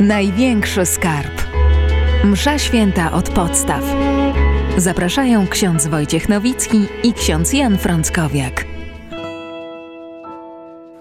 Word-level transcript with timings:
Największy 0.00 0.86
skarb. 0.86 1.42
Msza 2.24 2.58
święta 2.58 3.12
od 3.12 3.30
podstaw. 3.30 3.84
Zapraszają 4.76 5.46
ksiądz 5.46 5.86
Wojciech 5.86 6.28
Nowicki 6.28 6.86
i 7.02 7.12
ksiądz 7.12 7.52
Jan 7.52 7.78
Frąckowiak. 7.78 8.64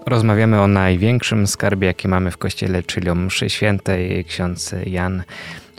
Rozmawiamy 0.06 0.62
o 0.62 0.68
największym 0.68 1.48
skarbie, 1.48 1.88
jaki 1.88 2.08
mamy 2.08 2.32
w 2.32 2.38
kościele, 2.38 2.84
czyli 2.84 3.10
o 3.10 3.16
mszy 3.16 3.50
świętej. 3.50 4.26
Ksiądz 4.26 4.76
Jan 4.86 5.24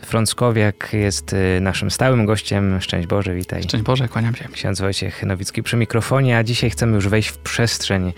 Frąckowiak 0.02 0.89
jest 0.93 1.32
y, 1.32 1.61
naszym 1.61 1.91
stałym 1.91 2.27
gościem. 2.27 2.80
Szczęść 2.80 3.07
Boże, 3.07 3.34
witaj. 3.34 3.62
Szczęść 3.62 3.84
Boże, 3.84 4.09
kłaniam 4.09 4.34
się. 4.34 4.48
Ksiądz 4.52 4.80
Wojciech 4.80 5.23
Nowicki 5.23 5.62
przy 5.62 5.77
mikrofonie, 5.77 6.39
a 6.39 6.45
dzisiaj 6.45 6.71
chcemy 6.71 6.95
już 6.95 7.09
wejść 7.09 7.29
w 7.29 7.39
przestrzeń 7.39 8.12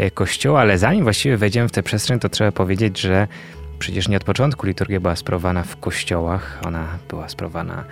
y, 0.00 0.10
kościoła, 0.10 0.60
ale 0.60 0.78
zanim 0.78 1.04
właściwie 1.04 1.36
wejdziemy 1.36 1.68
w 1.68 1.72
tę 1.72 1.82
przestrzeń, 1.82 2.18
to 2.18 2.28
trzeba 2.28 2.52
powiedzieć, 2.52 3.00
że 3.00 3.28
przecież 3.84 4.08
nie 4.08 4.16
od 4.16 4.24
początku 4.24 4.66
liturgia 4.66 5.00
była 5.00 5.16
sprawowana 5.16 5.62
w 5.62 5.76
kościołach, 5.76 6.60
ona 6.66 6.98
była 7.08 7.28
sprawowana 7.28 7.84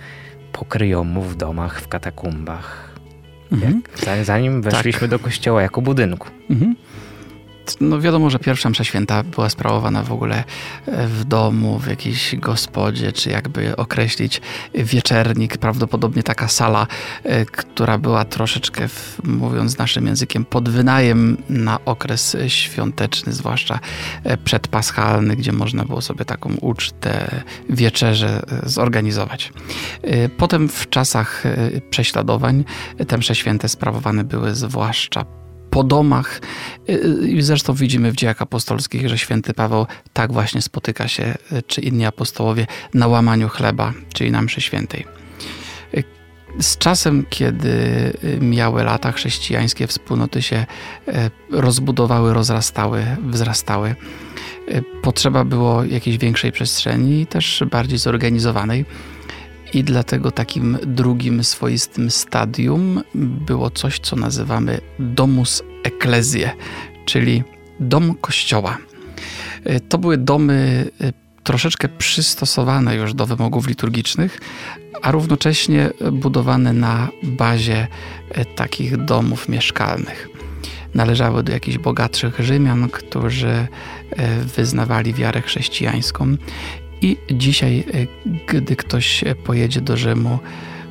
pokryjomu 0.51 1.21
w 1.21 1.35
domach, 1.35 1.81
w 1.81 1.87
katakumbach. 1.87 2.89
Mhm. 3.51 3.81
Jak, 4.07 4.25
zanim 4.25 4.61
weszliśmy 4.61 4.99
tak. 4.99 5.09
do 5.09 5.19
kościoła 5.19 5.61
jako 5.61 5.81
budynku. 5.81 6.27
Mhm 6.49 6.75
no 7.81 8.01
wiadomo, 8.01 8.29
że 8.29 8.39
pierwsza 8.39 8.69
msza 8.69 8.83
święta 8.83 9.23
była 9.23 9.49
sprawowana 9.49 10.03
w 10.03 10.11
ogóle 10.11 10.43
e, 10.85 11.07
w 11.07 11.25
domu, 11.25 11.79
w 11.79 11.87
jakiejś 11.87 12.35
gospodzie, 12.35 13.11
czy 13.11 13.29
jakby 13.29 13.75
określić 13.75 14.41
wieczernik, 14.73 15.57
prawdopodobnie 15.57 16.23
taka 16.23 16.47
sala, 16.47 16.87
e, 17.23 17.45
która 17.45 17.97
była 17.97 18.25
troszeczkę, 18.25 18.87
mówiąc 19.23 19.77
naszym 19.77 20.07
językiem, 20.07 20.45
pod 20.45 20.69
wynajem 20.69 21.37
na 21.49 21.79
okres 21.85 22.37
świąteczny, 22.47 23.33
zwłaszcza 23.33 23.79
e, 24.23 24.37
przedpaschalny, 24.37 25.35
gdzie 25.35 25.51
można 25.51 25.85
było 25.85 26.01
sobie 26.01 26.25
taką 26.25 26.53
ucztę, 26.61 27.43
wieczerzę 27.69 28.41
zorganizować. 28.63 29.53
Potem 30.37 30.69
w 30.69 30.89
czasach 30.89 31.43
prześladowań 31.89 32.63
te 33.07 33.17
msze 33.17 33.35
święte 33.35 33.69
sprawowane 33.69 34.23
były 34.23 34.55
zwłaszcza 34.55 35.25
po 35.73 35.83
domach. 35.83 36.41
Y, 36.89 36.93
y, 36.93 37.27
I 37.27 37.41
zresztą 37.41 37.73
widzimy 37.73 38.11
w 38.11 38.15
dziejach 38.15 38.41
apostolskich, 38.41 39.09
że 39.09 39.17
święty 39.17 39.53
Paweł 39.53 39.85
tak 40.13 40.33
właśnie 40.33 40.61
spotyka 40.61 41.07
się, 41.07 41.33
y, 41.51 41.63
czy 41.67 41.81
inni 41.81 42.05
apostołowie, 42.05 42.67
na 42.93 43.07
łamaniu 43.07 43.49
chleba, 43.49 43.93
czyli 44.13 44.31
na 44.31 44.41
mszy 44.41 44.61
świętej. 44.61 45.05
Z 46.59 46.77
czasem, 46.77 47.25
kiedy 47.29 47.77
miały 48.41 48.83
lata 48.83 49.11
chrześcijańskie, 49.11 49.87
wspólnoty 49.87 50.41
się 50.41 50.65
rozbudowały, 51.49 52.33
rozrastały, 52.33 53.05
wzrastały. 53.23 53.95
Potrzeba 55.01 55.43
było 55.45 55.83
jakiejś 55.83 56.17
większej 56.17 56.51
przestrzeni, 56.51 57.27
też 57.27 57.63
bardziej 57.71 57.97
zorganizowanej. 57.97 58.85
I 59.73 59.83
dlatego 59.83 60.31
takim 60.31 60.77
drugim 60.85 61.43
swoistym 61.43 62.11
stadium 62.11 63.01
było 63.15 63.69
coś, 63.69 63.99
co 63.99 64.15
nazywamy 64.15 64.81
domus 64.99 65.63
ecclesiae, 65.83 66.51
czyli 67.05 67.43
dom 67.79 68.15
kościoła. 68.21 68.77
E, 69.63 69.79
to 69.79 69.97
były 69.97 70.17
domy 70.17 70.85
e, 71.01 71.13
troszeczkę 71.43 71.89
przystosowane 71.89 72.95
już 72.95 73.13
do 73.13 73.25
wymogów 73.25 73.67
liturgicznych, 73.67 74.39
a 75.01 75.11
równocześnie 75.11 75.89
budowane 76.11 76.73
na 76.73 77.09
bazie 77.23 77.87
e, 78.29 78.45
takich 78.45 78.97
domów 78.97 79.49
mieszkalnych. 79.49 80.29
Należały 80.93 81.43
do 81.43 81.51
jakichś 81.51 81.77
bogatszych 81.77 82.39
Rzymian, 82.39 82.89
którzy 82.89 83.67
wyznawali 84.55 85.13
wiarę 85.13 85.41
chrześcijańską 85.41 86.35
i 87.03 87.17
dzisiaj, 87.31 87.83
e, 87.93 88.07
gdy 88.47 88.75
ktoś 88.75 89.23
pojedzie 89.43 89.81
do 89.81 89.97
Rzymu, 89.97 90.39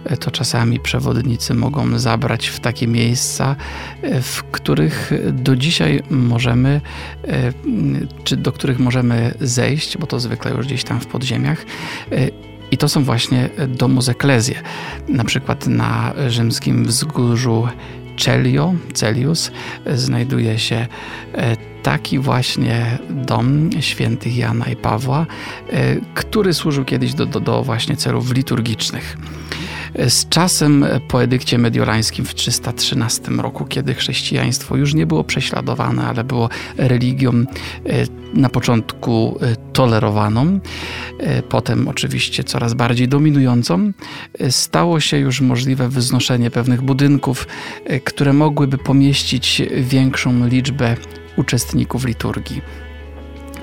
e, 0.04 0.16
to 0.16 0.30
czasami 0.30 0.80
przewodnicy 0.80 1.54
mogą 1.54 1.98
zabrać 1.98 2.46
w 2.46 2.60
takie 2.60 2.86
miejsca, 2.86 3.56
e, 4.02 4.22
w 4.22 4.44
których 4.44 5.12
do 5.32 5.56
dzisiaj 5.56 6.02
możemy, 6.10 6.80
czy 8.24 8.36
do 8.36 8.52
których 8.52 8.78
możemy 8.78 9.34
zejść, 9.40 9.98
bo 9.98 10.06
to 10.06 10.20
zwykle 10.20 10.50
już 10.50 10.66
gdzieś 10.66 10.84
tam 10.84 11.00
w 11.00 11.06
podziemiach. 11.06 11.64
I 12.70 12.78
to 12.78 12.88
są 12.88 13.04
właśnie 13.04 13.48
domus 13.68 14.08
eklezje. 14.08 14.62
Na 15.08 15.24
przykład 15.24 15.66
na 15.66 16.14
rzymskim 16.28 16.84
wzgórzu 16.84 17.68
Celio, 18.18 18.74
Celius 18.94 19.50
znajduje 19.94 20.58
się 20.58 20.86
taki 21.82 22.18
właśnie 22.18 22.98
dom 23.10 23.70
świętych 23.80 24.36
Jana 24.36 24.66
i 24.66 24.76
Pawła, 24.76 25.26
e, 25.70 25.96
który 26.14 26.54
służył 26.54 26.84
kiedyś 26.84 27.14
do, 27.14 27.26
do, 27.26 27.40
do 27.40 27.62
właśnie 27.62 27.96
celów 27.96 28.32
liturgicznych. 28.32 29.16
Z 30.08 30.28
czasem 30.28 30.86
po 31.08 31.22
edykcie 31.22 31.58
mediolańskim 31.58 32.24
w 32.24 32.34
313 32.34 33.32
roku, 33.32 33.64
kiedy 33.64 33.94
chrześcijaństwo 33.94 34.76
już 34.76 34.94
nie 34.94 35.06
było 35.06 35.24
prześladowane, 35.24 36.06
ale 36.06 36.24
było 36.24 36.48
religią 36.76 37.32
e, 37.32 37.44
na 38.34 38.48
początku 38.48 39.38
e, 39.40 39.56
tolerowaną, 39.72 40.60
potem 41.48 41.88
oczywiście 41.88 42.44
coraz 42.44 42.74
bardziej 42.74 43.08
dominującą, 43.08 43.92
stało 44.50 45.00
się 45.00 45.18
już 45.18 45.40
możliwe 45.40 45.88
wznoszenie 45.88 46.50
pewnych 46.50 46.82
budynków, 46.82 47.46
które 48.04 48.32
mogłyby 48.32 48.78
pomieścić 48.78 49.62
większą 49.76 50.46
liczbę 50.46 50.96
uczestników 51.36 52.04
liturgii. 52.04 52.62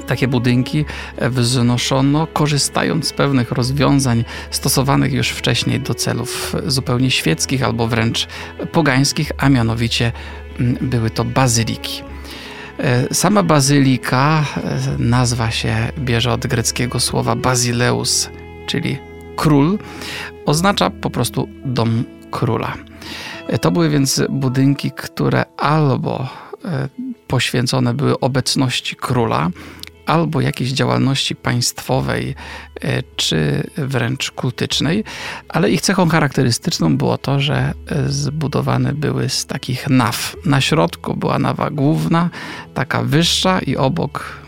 Takie 0.08 0.28
budynki 0.28 0.86
wznoszono, 1.22 2.28
korzystając 2.28 3.08
z 3.08 3.14
pewnych 3.14 3.52
rozwiązań 3.52 4.26
stosowanych 4.52 5.14
już 5.14 5.30
wcześniej 5.30 5.80
do 5.80 5.94
celów 5.94 6.56
zupełnie 6.68 7.12
świeckich 7.12 7.64
albo 7.64 7.88
wręcz 7.88 8.28
pogańskich, 8.72 9.32
a 9.38 9.50
mianowicie 9.50 10.12
mm, 10.60 10.78
były 10.82 11.10
to 11.10 11.26
bazyliki. 11.26 12.04
E, 12.80 13.14
sama 13.14 13.44
bazylika, 13.44 14.46
e, 14.58 14.80
nazwa 15.00 15.52
się 15.52 15.76
bierze 16.00 16.34
od 16.34 16.48
greckiego 16.48 17.00
słowa 17.00 17.36
basileus, 17.36 18.30
czyli 18.66 18.98
król, 19.36 19.80
oznacza 20.46 20.90
po 20.90 21.10
prostu 21.10 21.50
dom 21.66 22.04
króla. 22.32 22.74
E, 23.48 23.60
to 23.60 23.72
były 23.72 23.90
więc 23.90 24.22
budynki, 24.30 24.92
które 24.92 25.46
albo 25.58 26.28
poświęcone 27.30 27.94
były 27.94 28.20
obecności 28.20 28.96
króla 28.96 29.50
albo 30.06 30.42
jakiejś 30.42 30.72
działalności 30.72 31.36
państwowej 31.36 32.36
e, 32.82 33.04
czy 33.16 33.64
wręcz 33.78 34.32
kultycznej, 34.32 35.04
ale 35.50 35.72
ich 35.72 35.82
cechą 35.82 36.10
charakterystyczną 36.10 36.98
było 36.98 37.18
to, 37.18 37.40
że 37.40 37.56
e, 37.56 38.10
zbudowane 38.10 38.94
były 38.94 39.30
z 39.30 39.46
takich 39.46 39.90
naw. 39.90 40.36
Na 40.46 40.62
środku 40.62 41.16
była 41.16 41.40
nawa 41.40 41.70
główna, 41.70 42.30
taka 42.74 43.04
wyższa 43.04 43.60
i 43.60 43.78
obok 43.78 44.39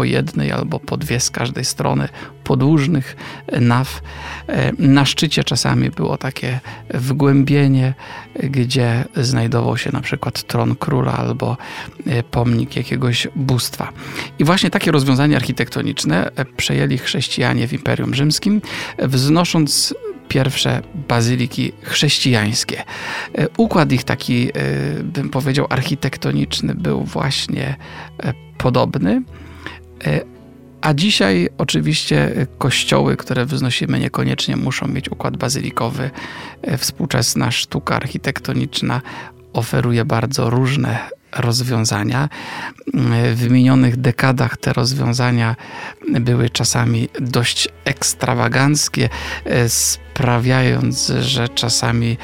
po 0.00 0.04
jednej 0.04 0.52
albo 0.52 0.78
po 0.78 0.96
dwie 0.96 1.20
z 1.20 1.30
każdej 1.30 1.64
strony 1.64 2.08
podłużnych 2.44 3.16
naw. 3.60 4.02
E, 4.48 4.72
na 4.78 5.04
szczycie 5.04 5.44
czasami 5.44 5.90
było 5.90 6.16
takie 6.16 6.60
wgłębienie, 6.94 7.94
gdzie 8.42 9.04
znajdował 9.16 9.76
się 9.76 9.90
na 9.92 10.00
przykład 10.00 10.42
tron 10.42 10.76
króla 10.76 11.12
albo 11.12 11.56
e, 12.06 12.22
pomnik 12.22 12.76
jakiegoś 12.76 13.28
bóstwa. 13.36 13.92
I 14.38 14.44
właśnie 14.44 14.70
takie 14.70 14.92
rozwiązania 14.92 15.36
architektoniczne 15.36 16.30
przejęli 16.56 16.98
chrześcijanie 16.98 17.68
w 17.68 17.72
Imperium 17.72 18.14
Rzymskim, 18.14 18.62
wznosząc 18.98 19.94
pierwsze 20.28 20.82
bazyliki 21.08 21.72
chrześcijańskie. 21.82 22.82
E, 23.38 23.48
układ 23.56 23.92
ich 23.92 24.04
taki, 24.04 24.50
bym 25.02 25.30
powiedział, 25.30 25.66
architektoniczny 25.70 26.74
był 26.74 27.04
właśnie 27.04 27.76
podobny. 28.58 29.22
E, 30.04 30.20
a 30.80 30.94
dzisiaj 30.94 31.48
oczywiście 31.58 32.46
kościoły, 32.58 33.16
które 33.16 33.46
wznosimy, 33.46 34.00
niekoniecznie 34.00 34.56
muszą 34.56 34.88
mieć 34.88 35.08
układ 35.08 35.36
bazylikowy. 35.36 36.10
E, 36.62 36.78
współczesna 36.78 37.50
sztuka 37.50 37.96
architektoniczna 37.96 39.02
oferuje 39.52 40.04
bardzo 40.04 40.50
różne 40.50 40.98
rozwiązania. 41.36 42.28
W 43.34 43.50
minionych 43.50 43.96
dekadach 43.96 44.56
te 44.56 44.72
rozwiązania 44.72 45.56
były 46.20 46.50
czasami 46.50 47.08
dość 47.20 47.68
ekstrawaganckie, 47.84 49.08
sprawiając, 50.20 51.12
że 51.20 51.48
czasami 51.48 52.16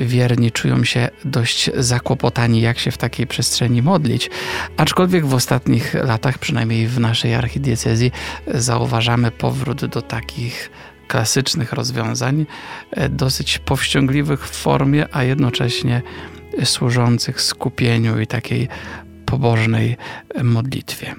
wierni 0.00 0.52
czują 0.52 0.84
się 0.84 1.08
dość 1.24 1.70
zakłopotani, 1.76 2.60
jak 2.60 2.78
się 2.78 2.90
w 2.90 2.98
takiej 2.98 3.26
przestrzeni 3.26 3.82
modlić. 3.82 4.30
Aczkolwiek 4.76 5.26
w 5.26 5.34
ostatnich 5.34 5.94
latach, 5.94 6.38
przynajmniej 6.38 6.86
w 6.86 7.00
naszej 7.00 7.34
archidiecezji, 7.34 8.12
zauważamy 8.46 9.30
powrót 9.30 9.84
do 9.84 10.02
takich 10.02 10.70
klasycznych 11.08 11.72
rozwiązań, 11.72 12.46
dosyć 13.10 13.58
powściągliwych 13.58 14.48
w 14.48 14.50
formie, 14.50 15.06
a 15.12 15.22
jednocześnie 15.22 16.02
służących 16.64 17.40
skupieniu 17.40 18.20
i 18.20 18.26
takiej 18.26 18.68
pobożnej 19.26 19.96
modlitwie. 20.42 21.14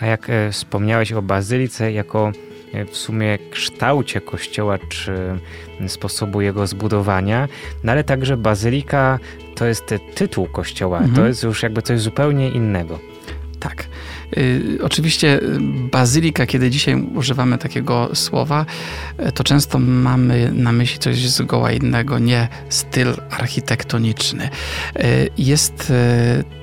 A 0.00 0.06
jak 0.06 0.30
e, 0.30 0.52
wspomniałeś 0.52 1.12
o 1.12 1.22
bazylice 1.22 1.92
jako 1.92 2.32
w 2.90 2.96
sumie 2.96 3.38
kształcie 3.50 4.20
kościoła 4.20 4.78
czy 4.88 5.38
sposobu 5.86 6.40
jego 6.40 6.66
zbudowania, 6.66 7.48
no 7.84 7.92
ale 7.92 8.04
także 8.04 8.36
bazylika 8.36 9.18
to 9.54 9.66
jest 9.66 9.94
tytuł 10.14 10.46
kościoła, 10.46 10.98
mhm. 10.98 11.16
to 11.16 11.26
jest 11.26 11.42
już 11.42 11.62
jakby 11.62 11.82
coś 11.82 12.00
zupełnie 12.00 12.48
innego. 12.48 12.98
Tak. 13.60 13.86
Y, 14.36 14.78
oczywiście 14.82 15.42
y, 15.42 15.58
bazylika, 15.92 16.46
kiedy 16.46 16.70
dzisiaj 16.70 17.02
używamy 17.14 17.58
takiego 17.58 18.10
słowa, 18.14 18.66
y, 19.28 19.32
to 19.32 19.44
często 19.44 19.78
mamy 19.78 20.52
na 20.52 20.72
myśli 20.72 20.98
coś 20.98 21.28
zgoła 21.28 21.72
innego, 21.72 22.18
nie 22.18 22.48
styl 22.68 23.14
architektoniczny. 23.30 24.48
Jest 25.38 25.92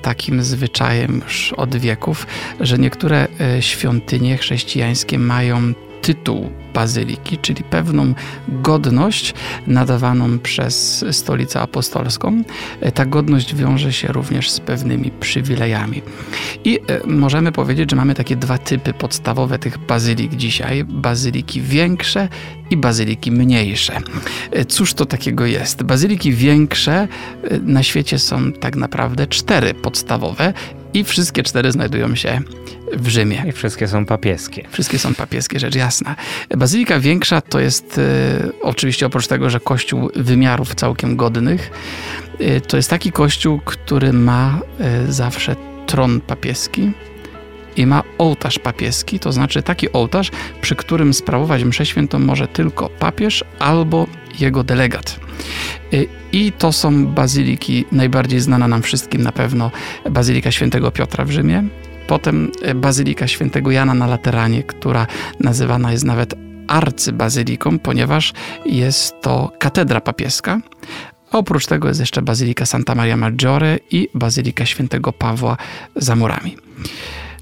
takim 0.02 0.42
zwyczajem 0.42 1.22
już 1.24 1.52
od 1.52 1.76
wieków, 1.76 2.26
że 2.60 2.78
niektóre 2.78 3.28
świątynie 3.60 4.36
chrześcijańskie 4.36 5.18
mają 5.18 5.72
tytuł 6.06 6.50
bazyliki, 6.74 7.38
czyli 7.38 7.64
pewną 7.64 8.14
godność 8.48 9.34
nadawaną 9.66 10.38
przez 10.38 11.04
stolicę 11.10 11.60
apostolską. 11.60 12.42
Ta 12.94 13.06
godność 13.06 13.54
wiąże 13.54 13.92
się 13.92 14.08
również 14.08 14.50
z 14.50 14.60
pewnymi 14.60 15.10
przywilejami. 15.10 16.02
I 16.64 16.78
e, 16.78 17.06
możemy 17.06 17.52
powiedzieć, 17.52 17.90
że 17.90 17.96
mamy 17.96 18.14
takie 18.14 18.36
dwa 18.36 18.58
typy 18.58 18.92
podstawowe 18.92 19.58
tych 19.58 19.78
bazylik 19.78 20.34
dzisiaj: 20.34 20.84
bazyliki 20.84 21.60
większe 21.60 22.28
i 22.70 22.76
bazyliki 22.76 23.32
mniejsze. 23.32 24.00
E, 24.50 24.64
cóż 24.64 24.94
to 24.94 25.06
takiego 25.06 25.46
jest? 25.46 25.82
Bazyliki 25.82 26.32
większe 26.32 26.94
e, 26.94 27.08
na 27.58 27.82
świecie 27.82 28.18
są 28.18 28.52
tak 28.52 28.76
naprawdę 28.76 29.26
cztery 29.26 29.74
podstawowe 29.74 30.52
i 30.96 31.04
wszystkie 31.04 31.42
cztery 31.42 31.72
znajdują 31.72 32.14
się 32.14 32.40
w 32.92 33.08
Rzymie. 33.08 33.44
I 33.48 33.52
wszystkie 33.52 33.88
są 33.88 34.06
papieskie. 34.06 34.68
Wszystkie 34.70 34.98
są 34.98 35.14
papieskie, 35.14 35.60
rzecz 35.60 35.74
jasna. 35.74 36.16
Bazylika 36.56 37.00
większa 37.00 37.40
to 37.40 37.60
jest 37.60 37.98
e, 37.98 38.62
oczywiście 38.62 39.06
oprócz 39.06 39.26
tego, 39.26 39.50
że 39.50 39.60
kościół 39.60 40.10
wymiarów 40.16 40.74
całkiem 40.74 41.16
godnych, 41.16 41.70
e, 42.40 42.60
to 42.60 42.76
jest 42.76 42.90
taki 42.90 43.12
kościół, 43.12 43.60
który 43.64 44.12
ma 44.12 44.60
e, 44.80 45.12
zawsze 45.12 45.56
tron 45.86 46.20
papieski 46.20 46.92
i 47.76 47.86
ma 47.86 48.02
ołtarz 48.18 48.58
papieski, 48.58 49.18
to 49.18 49.32
znaczy 49.32 49.62
taki 49.62 49.92
ołtarz, 49.92 50.30
przy 50.60 50.76
którym 50.76 51.14
sprawować 51.14 51.64
mszę 51.64 51.86
świętą 51.86 52.18
może 52.18 52.48
tylko 52.48 52.88
papież 52.88 53.44
albo 53.58 54.06
jego 54.40 54.64
delegat. 54.64 55.20
I 56.32 56.52
to 56.52 56.72
są 56.72 57.06
bazyliki, 57.06 57.84
najbardziej 57.92 58.40
znana 58.40 58.68
nam 58.68 58.82
wszystkim 58.82 59.22
na 59.22 59.32
pewno 59.32 59.70
Bazylika 60.10 60.50
Świętego 60.50 60.90
Piotra 60.90 61.24
w 61.24 61.30
Rzymie, 61.30 61.64
potem 62.06 62.52
Bazylika 62.74 63.26
Świętego 63.26 63.70
Jana 63.70 63.94
na 63.94 64.06
Lateranie, 64.06 64.62
która 64.62 65.06
nazywana 65.40 65.92
jest 65.92 66.04
nawet 66.04 66.34
arcybazyliką, 66.68 67.78
ponieważ 67.78 68.32
jest 68.66 69.20
to 69.20 69.52
katedra 69.58 70.00
papieska. 70.00 70.60
A 71.32 71.38
oprócz 71.38 71.66
tego 71.66 71.88
jest 71.88 72.00
jeszcze 72.00 72.22
Bazylika 72.22 72.66
Santa 72.66 72.94
Maria 72.94 73.16
Maggiore 73.16 73.78
i 73.90 74.08
Bazylika 74.14 74.66
Świętego 74.66 75.12
Pawła 75.12 75.56
za 75.96 76.16
murami. 76.16 76.56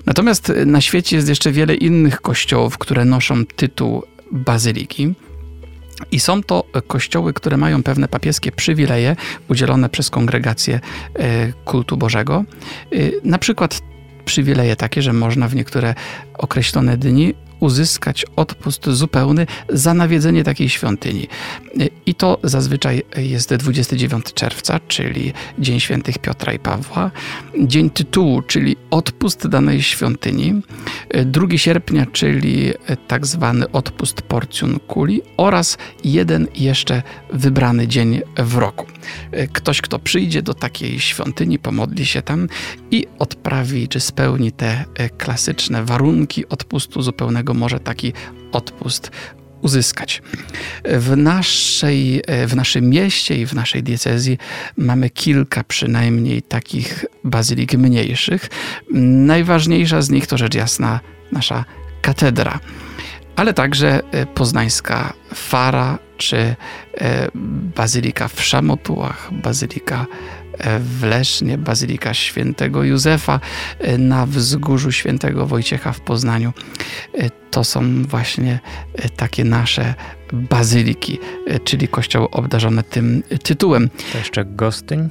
Natomiast 0.06 0.52
na 0.66 0.80
świecie 0.80 1.16
jest 1.16 1.28
jeszcze 1.28 1.52
wiele 1.52 1.74
innych 1.74 2.20
kościołów, 2.20 2.78
które 2.78 3.04
noszą 3.04 3.46
tytuł 3.46 4.02
bazyliki. 4.32 5.14
I 6.12 6.20
są 6.20 6.42
to 6.42 6.64
kościoły, 6.86 7.32
które 7.32 7.56
mają 7.56 7.82
pewne 7.82 8.08
papieskie 8.08 8.52
przywileje 8.52 9.16
udzielone 9.48 9.88
przez 9.88 10.10
kongregację 10.10 10.80
e, 11.14 11.52
kultu 11.52 11.96
Bożego. 11.96 12.44
E, 12.92 12.96
na 13.24 13.38
przykład 13.38 13.80
przywileje 14.24 14.76
takie, 14.76 15.02
że 15.02 15.12
można 15.12 15.48
w 15.48 15.54
niektóre 15.54 15.94
określone 16.38 16.96
dni 16.96 17.34
uzyskać 17.64 18.24
odpust 18.36 18.86
zupełny 18.90 19.46
za 19.68 19.94
nawiedzenie 19.94 20.44
takiej 20.44 20.68
świątyni. 20.68 21.28
I 22.06 22.14
to 22.14 22.38
zazwyczaj 22.42 23.02
jest 23.16 23.54
29 23.54 24.24
czerwca, 24.34 24.80
czyli 24.88 25.32
Dzień 25.58 25.80
Świętych 25.80 26.18
Piotra 26.18 26.52
i 26.52 26.58
Pawła, 26.58 27.10
Dzień 27.58 27.90
Tytułu, 27.90 28.42
czyli 28.42 28.76
odpust 28.90 29.48
danej 29.48 29.82
świątyni, 29.82 30.62
2 31.24 31.46
sierpnia, 31.56 32.06
czyli 32.06 32.72
tak 33.08 33.26
zwany 33.26 33.70
odpust 33.70 34.22
porcjun 34.22 34.78
kuli 34.78 35.22
oraz 35.36 35.78
jeden 36.04 36.46
jeszcze 36.54 37.02
wybrany 37.32 37.88
dzień 37.88 38.20
w 38.36 38.56
roku. 38.56 38.86
Ktoś, 39.52 39.80
kto 39.80 39.98
przyjdzie 39.98 40.42
do 40.42 40.54
takiej 40.54 41.00
świątyni, 41.00 41.58
pomodli 41.58 42.06
się 42.06 42.22
tam 42.22 42.48
i 42.94 43.06
odprawi, 43.18 43.88
czy 43.88 44.00
spełni 44.00 44.52
te 44.52 44.84
klasyczne 45.18 45.84
warunki 45.84 46.48
odpustu 46.48 47.02
zupełnego 47.02 47.54
może 47.54 47.80
taki 47.80 48.12
odpust 48.52 49.10
uzyskać. 49.62 50.22
W, 50.84 51.16
naszej, 51.16 52.22
w 52.46 52.56
naszym 52.56 52.90
mieście 52.90 53.40
i 53.40 53.46
w 53.46 53.54
naszej 53.54 53.82
diecezji 53.82 54.38
mamy 54.76 55.10
kilka 55.10 55.64
przynajmniej 55.64 56.42
takich 56.42 57.04
bazylik 57.24 57.74
mniejszych. 57.74 58.50
Najważniejsza 59.26 60.02
z 60.02 60.10
nich 60.10 60.26
to 60.26 60.38
rzecz 60.38 60.54
jasna 60.54 61.00
nasza 61.32 61.64
katedra, 62.02 62.60
ale 63.36 63.54
także 63.54 64.02
e, 64.10 64.26
poznańska 64.26 65.12
Fara 65.34 65.98
czy 66.16 66.36
e, 66.36 66.56
bazylika 67.76 68.28
w 68.28 68.42
Szamotułach, 68.42 69.28
bazylika 69.32 70.06
w 70.80 71.02
Lesznie, 71.02 71.58
Bazylika 71.58 72.14
Świętego 72.14 72.82
Józefa 72.82 73.40
e, 73.78 73.98
na 73.98 74.26
wzgórzu 74.26 74.92
Świętego 74.92 75.46
Wojciecha 75.46 75.92
w 75.92 76.00
Poznaniu. 76.00 76.52
E, 77.14 77.30
to 77.50 77.64
są 77.64 78.02
właśnie 78.02 78.60
e, 78.94 79.08
takie 79.08 79.44
nasze 79.44 79.94
bazyliki, 80.32 81.18
czyli 81.64 81.88
kościoły 81.88 82.30
obdarzone 82.30 82.82
tym 82.82 83.22
tytułem. 83.42 83.90
To 84.12 84.18
jeszcze 84.18 84.44
Gostyń? 84.44 85.08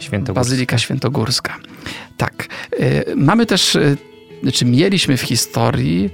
Świętogórska. 0.00 0.40
Bazylika 0.40 0.78
Świętogórska. 0.78 1.56
Tak. 2.16 2.46
Mamy 3.16 3.46
też, 3.46 3.78
czy 4.52 4.64
mieliśmy 4.64 5.16
w 5.16 5.22
historii 5.22 6.10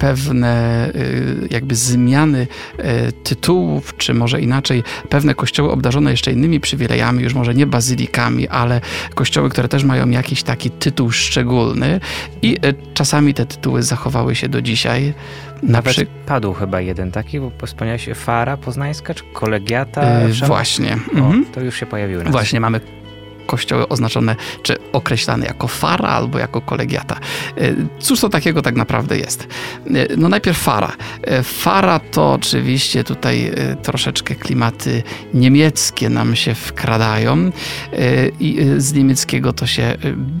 pewne 0.00 0.88
y, 0.94 1.48
jakby 1.50 1.74
zmiany 1.74 2.46
y, 2.78 3.12
tytułów, 3.12 3.96
czy 3.96 4.14
może 4.14 4.40
inaczej, 4.40 4.82
pewne 5.08 5.34
kościoły 5.34 5.70
obdarzone 5.70 6.10
jeszcze 6.10 6.32
innymi 6.32 6.60
przywilejami, 6.60 7.22
już 7.22 7.34
może 7.34 7.54
nie 7.54 7.66
bazylikami, 7.66 8.48
ale 8.48 8.80
kościoły, 9.14 9.50
które 9.50 9.68
też 9.68 9.84
mają 9.84 10.10
jakiś 10.10 10.42
taki 10.42 10.70
tytuł 10.70 11.10
szczególny 11.10 12.00
i 12.42 12.56
y, 12.66 12.74
czasami 12.94 13.34
te 13.34 13.46
tytuły 13.46 13.82
zachowały 13.82 14.34
się 14.34 14.48
do 14.48 14.62
dzisiaj. 14.62 15.14
Nawet 15.62 15.92
przy... 15.92 16.06
padł 16.26 16.52
chyba 16.52 16.80
jeden 16.80 17.10
taki, 17.10 17.40
bo 17.40 17.66
wspomniałeś 17.66 18.08
Fara 18.14 18.56
Poznańska, 18.56 19.14
czy 19.14 19.24
Kolegiata? 19.32 20.20
Yy, 20.22 20.46
właśnie. 20.46 20.98
O, 21.14 21.18
mhm. 21.18 21.44
To 21.54 21.60
już 21.60 21.76
się 21.76 21.86
pojawiły. 21.86 22.24
Właśnie, 22.24 22.60
mamy 22.60 22.80
kościoły 23.50 23.88
oznaczone 23.88 24.36
czy 24.62 24.76
określane 24.92 25.46
jako 25.46 25.68
fara 25.68 26.08
albo 26.08 26.38
jako 26.38 26.60
kolegiata. 26.60 27.16
E, 27.56 27.74
cóż 27.98 28.20
to 28.20 28.28
takiego 28.28 28.62
tak 28.62 28.74
naprawdę 28.74 29.18
jest? 29.18 29.48
E, 29.86 30.16
no 30.16 30.28
najpierw 30.28 30.58
fara. 30.58 30.92
E, 31.22 31.42
fara 31.42 31.98
to 31.98 32.32
oczywiście 32.32 33.04
tutaj 33.04 33.52
troszeczkę 33.82 34.34
klimaty 34.34 35.02
niemieckie 35.34 36.08
nam 36.08 36.36
się 36.36 36.54
wkradają 36.54 37.50
i 38.40 38.58
z 38.76 38.92
niemieckiego 38.92 39.52
to 39.52 39.66
się 39.66 39.96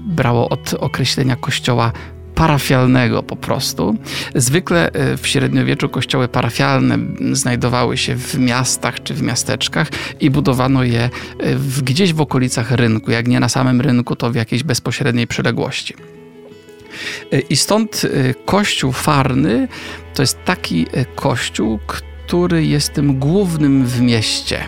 brało 0.06 0.48
od 0.48 0.74
określenia 0.74 1.36
kościoła 1.36 1.92
parafialnego 2.34 3.22
po 3.22 3.36
prostu. 3.36 3.96
Zwykle 4.34 4.92
e, 4.92 5.16
w 5.16 5.26
średniowieczu 5.26 5.88
kościoły 5.88 6.28
parafialne 6.28 6.98
znajdowały 7.32 7.96
się 7.96 8.16
w 8.16 8.38
miastach 8.38 9.02
czy 9.02 9.14
w 9.14 9.22
miasteczkach 9.22 9.88
i 10.20 10.30
budowano 10.30 10.84
je 10.84 11.10
e, 11.38 11.56
w, 11.56 11.82
gdzieś 11.82 12.12
w 12.12 12.20
okolicach 12.20 12.70
rynku. 12.70 13.10
Jak 13.10 13.28
nie 13.28 13.40
na 13.40 13.48
samym 13.48 13.80
rynku, 13.80 14.16
to 14.16 14.30
w 14.30 14.34
jakiejś 14.34 14.62
bezpośredniej 14.62 15.26
przyległości. 15.26 15.94
E, 17.32 17.40
I 17.40 17.56
stąd 17.56 18.06
kościół 18.44 18.92
farny 18.92 19.68
to 20.14 20.22
jest 20.22 20.44
taki 20.44 20.86
kościół, 21.14 21.78
który 21.86 22.66
jest 22.66 22.92
tym 22.92 23.18
głównym 23.18 23.86
w 23.86 24.00
mieście. 24.00 24.64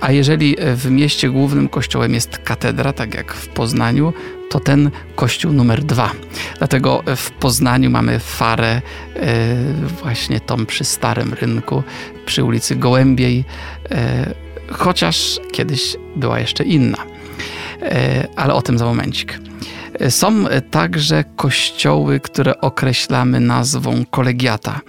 A 0.00 0.12
jeżeli 0.12 0.56
w 0.74 0.90
mieście 0.90 1.30
głównym 1.30 1.68
kościołem 1.68 2.14
jest 2.14 2.38
katedra, 2.38 2.92
tak 2.92 3.14
jak 3.14 3.34
w 3.34 3.48
Poznaniu, 3.48 4.12
to 4.50 4.60
ten 4.60 4.90
kościół 5.14 5.52
numer 5.52 5.84
dwa. 5.84 6.10
Dlatego 6.58 7.02
w 7.16 7.30
Poznaniu 7.30 7.90
mamy 7.90 8.18
farę 8.18 8.82
e, 9.16 9.46
właśnie 10.02 10.40
tą 10.40 10.66
przy 10.66 10.84
Starym 10.84 11.34
Rynku, 11.34 11.82
przy 12.26 12.44
ulicy 12.44 12.76
Gołębiej, 12.76 13.44
e, 13.90 14.34
chociaż 14.70 15.40
kiedyś 15.52 15.96
była 16.16 16.40
jeszcze 16.40 16.64
inna. 16.64 16.98
ale 18.36 18.54
o 18.54 18.62
tym 18.62 18.78
za 18.78 18.84
momencik. 18.84 19.38
Są 20.08 20.44
także 20.70 21.24
kościoły, 21.36 22.20
które 22.20 22.60
określamy 22.60 23.40
nazwą 23.40 24.04
kolegiata. 24.10 24.80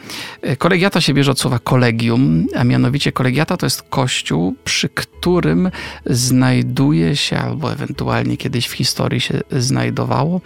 Kolegiata 0.58 1.02
się 1.02 1.14
bierze 1.14 1.32
od 1.32 1.40
słowa 1.40 1.60
kolegium, 1.60 2.48
a 2.56 2.64
mianowicie 2.64 3.12
kolegiata 3.12 3.58
to 3.58 3.66
jest 3.66 3.82
kościół, 3.82 4.56
przy 4.64 4.90
którym 4.90 5.72
znajduje 6.06 7.16
się, 7.16 7.38
albo 7.38 7.72
ewentualnie 7.72 8.38
kiedyś 8.38 8.68
w 8.68 8.72
historii 8.72 9.22
się 9.22 9.40
znajdowało, 9.52 10.42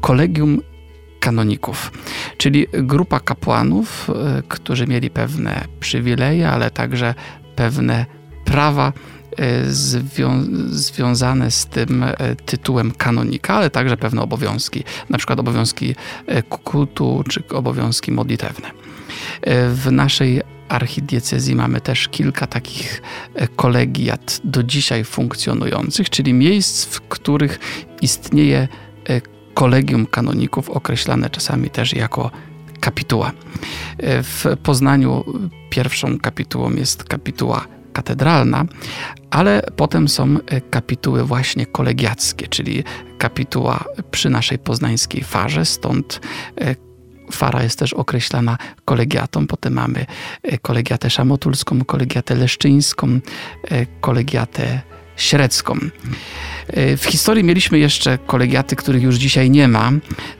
kolegium 0.00 0.60
kanoników, 1.20 1.92
czyli 2.36 2.66
grupa 2.72 3.20
kapłanów, 3.20 4.10
e, 4.10 4.42
którzy 4.48 4.86
mieli 4.86 5.10
pewne 5.10 5.64
przywileje, 5.80 6.50
ale 6.50 6.70
także 6.70 7.14
pewne 7.56 8.06
prawa 8.44 8.92
zwią 9.68 10.44
związane 10.70 11.50
z 11.50 11.66
tym 11.66 12.02
e, 12.02 12.36
tytułem 12.36 12.90
kanonika, 12.90 13.54
ale 13.54 13.70
także 13.70 13.96
pewne 13.96 14.22
obowiązki, 14.22 14.84
na 15.10 15.18
przykład 15.18 15.40
obowiązki 15.40 15.94
kultu 16.64 17.24
czy 17.28 17.42
obowiązki 17.48 18.12
modlitewne. 18.12 18.70
W 19.68 19.88
naszej 19.92 20.42
archidiecezji 20.68 21.54
mamy 21.54 21.80
też 21.80 22.08
kilka 22.08 22.46
takich 22.46 23.02
kolegiat 23.56 24.40
do 24.44 24.62
dzisiaj 24.62 25.04
funkcjonujących, 25.04 26.10
czyli 26.10 26.32
miejsc, 26.32 26.84
w 26.84 27.00
których 27.00 27.58
istnieje 28.02 28.68
kolegium 29.54 30.06
kanoników, 30.06 30.70
określane 30.70 31.30
czasami 31.30 31.70
też 31.70 31.92
jako 31.92 32.30
kapituła. 32.80 33.32
W 34.02 34.56
Poznaniu 34.62 35.24
pierwszą 35.70 36.18
kapitułą 36.18 36.72
jest 36.72 37.04
kapituła 37.04 37.66
katedralna, 37.94 38.64
ale 39.30 39.62
potem 39.76 40.08
są 40.08 40.36
kapituły 40.70 41.24
właśnie 41.24 41.66
kolegiackie, 41.66 42.48
czyli 42.48 42.84
kapituła 43.18 43.84
przy 44.10 44.30
naszej 44.30 44.58
poznańskiej 44.58 45.24
farze, 45.24 45.64
stąd 45.64 46.20
e, 46.60 46.74
Fara 47.32 47.62
jest 47.62 47.78
też 47.78 47.92
określana 47.92 48.58
kolegiatą. 48.84 49.46
Potem 49.46 49.72
mamy 49.72 50.06
e, 50.42 50.58
kolegiatę 50.58 51.10
szamotulską, 51.10 51.84
kolegiatę 51.84 52.34
leszczyńską, 52.34 53.20
e, 53.70 53.86
kolegiatę 54.00 54.80
średzką. 55.16 55.74
E, 56.66 56.96
w 56.96 57.04
historii 57.04 57.44
mieliśmy 57.44 57.78
jeszcze 57.78 58.18
kolegiaty, 58.18 58.76
których 58.76 59.02
już 59.02 59.16
dzisiaj 59.16 59.50
nie 59.50 59.68
ma. 59.68 59.92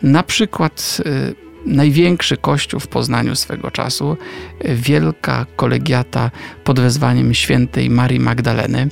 Na 0.02 0.22
przykład 0.22 1.02
e, 1.06 1.43
największy 1.66 2.36
kościół 2.36 2.80
w 2.80 2.86
Poznaniu 2.86 3.36
swego 3.36 3.70
czasu, 3.70 4.16
wielka 4.64 5.46
kolegiata 5.56 6.30
pod 6.64 6.80
wezwaniem 6.80 7.34
świętej 7.34 7.90
Marii 7.90 8.20
Magdaleny, 8.20 8.88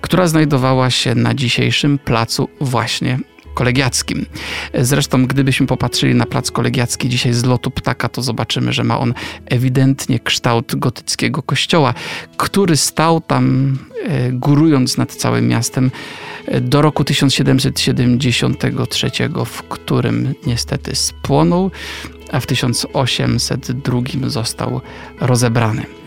która 0.00 0.26
znajdowała 0.26 0.90
się 0.90 1.14
na 1.14 1.34
dzisiejszym 1.34 1.98
placu 1.98 2.48
właśnie 2.60 3.18
kolegiackim. 3.54 4.26
Zresztą, 4.74 5.26
gdybyśmy 5.26 5.66
popatrzyli 5.66 6.14
na 6.14 6.26
plac 6.26 6.50
kolegiacki 6.50 7.08
dzisiaj 7.08 7.32
z 7.32 7.44
lotu 7.44 7.70
ptaka, 7.70 8.08
to 8.08 8.22
zobaczymy, 8.22 8.72
że 8.72 8.84
ma 8.84 8.98
on 8.98 9.14
ewidentnie 9.46 10.20
kształt 10.20 10.76
gotyckiego 10.76 11.42
kościoła, 11.42 11.94
który 12.36 12.76
stał 12.76 13.20
tam 13.20 13.76
e, 14.04 14.32
górując 14.32 14.96
nad 14.96 15.14
całym 15.14 15.48
miastem 15.48 15.90
e, 16.46 16.60
do 16.60 16.82
roku 16.82 17.04
1773, 17.04 19.10
w 19.46 19.62
którym 19.62 20.34
niestety 20.46 20.96
spłonął, 20.96 21.70
a 22.32 22.40
w 22.40 22.46
1802 22.46 24.00
został 24.26 24.80
rozebrany. 25.20 26.03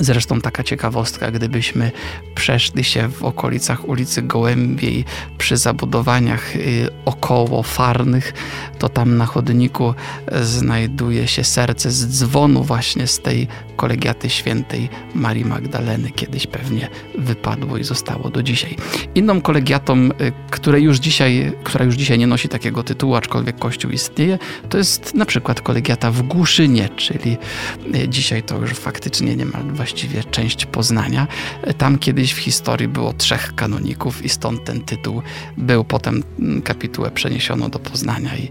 Zresztą 0.00 0.40
taka 0.40 0.64
ciekawostka, 0.64 1.30
gdybyśmy 1.30 1.92
przeszli 2.34 2.84
się 2.84 3.08
w 3.08 3.22
okolicach 3.22 3.88
ulicy 3.88 4.22
Gołębiej 4.22 5.04
przy 5.38 5.56
zabudowaniach 5.56 6.56
y, 6.56 6.88
około 7.04 7.62
farnych, 7.62 8.32
to 8.78 8.88
tam 8.88 9.16
na 9.16 9.26
chodniku 9.26 9.94
znajduje 10.42 11.28
się 11.28 11.44
serce 11.44 11.90
z 11.90 12.18
dzwonu 12.18 12.64
właśnie 12.64 13.06
z 13.06 13.20
tej 13.20 13.48
kolegiaty 13.76 14.30
świętej 14.30 14.88
Marii 15.14 15.44
Magdaleny. 15.44 16.10
Kiedyś 16.10 16.46
pewnie 16.46 16.88
wypadło 17.18 17.78
i 17.78 17.84
zostało 17.84 18.30
do 18.30 18.42
dzisiaj. 18.42 18.76
Inną 19.14 19.40
kolegiatą, 19.40 19.96
y, 19.96 20.10
której 20.50 20.82
już 20.82 20.98
dzisiaj, 20.98 21.52
która 21.64 21.84
już 21.84 21.94
dzisiaj 21.94 22.18
nie 22.18 22.26
nosi 22.26 22.48
takiego 22.48 22.82
tytułu, 22.82 23.14
aczkolwiek 23.14 23.58
kościół 23.58 23.90
istnieje, 23.90 24.38
to 24.68 24.78
jest 24.78 25.14
na 25.14 25.26
przykład 25.26 25.60
kolegiata 25.60 26.10
w 26.10 26.22
Głuszynie, 26.22 26.88
czyli 26.96 27.36
y, 27.94 28.08
dzisiaj 28.08 28.42
to 28.42 28.58
już 28.58 28.70
faktycznie 28.70 29.36
niemal 29.36 29.62
właściwie 29.62 30.24
część 30.24 30.66
Poznania. 30.66 31.26
Tam 31.78 31.98
kiedyś 31.98 32.32
w 32.32 32.38
historii 32.38 32.88
było 32.88 33.12
trzech 33.12 33.54
kanoników 33.54 34.24
i 34.24 34.28
stąd 34.28 34.64
ten 34.64 34.80
tytuł 34.80 35.22
był. 35.56 35.84
Potem 35.84 36.22
mm, 36.38 36.62
kapitułę 36.62 37.10
przeniesiono 37.10 37.68
do 37.68 37.78
Poznania 37.78 38.36
i, 38.36 38.50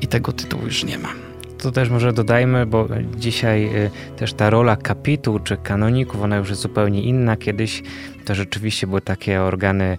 i 0.00 0.06
tego 0.06 0.32
tytułu 0.32 0.64
już 0.64 0.84
nie 0.84 0.98
ma. 0.98 1.33
To 1.64 1.72
też 1.72 1.90
może 1.90 2.12
dodajmy, 2.12 2.66
bo 2.66 2.88
dzisiaj 3.16 3.76
y, 3.76 3.90
też 4.16 4.32
ta 4.32 4.50
rola 4.50 4.76
kapituł 4.76 5.38
czy 5.38 5.56
kanoników, 5.56 6.22
ona 6.22 6.36
już 6.36 6.48
jest 6.48 6.60
zupełnie 6.60 7.02
inna. 7.02 7.36
Kiedyś 7.36 7.82
to 8.24 8.34
rzeczywiście 8.34 8.86
były 8.86 9.00
takie 9.00 9.40
organy 9.40 9.98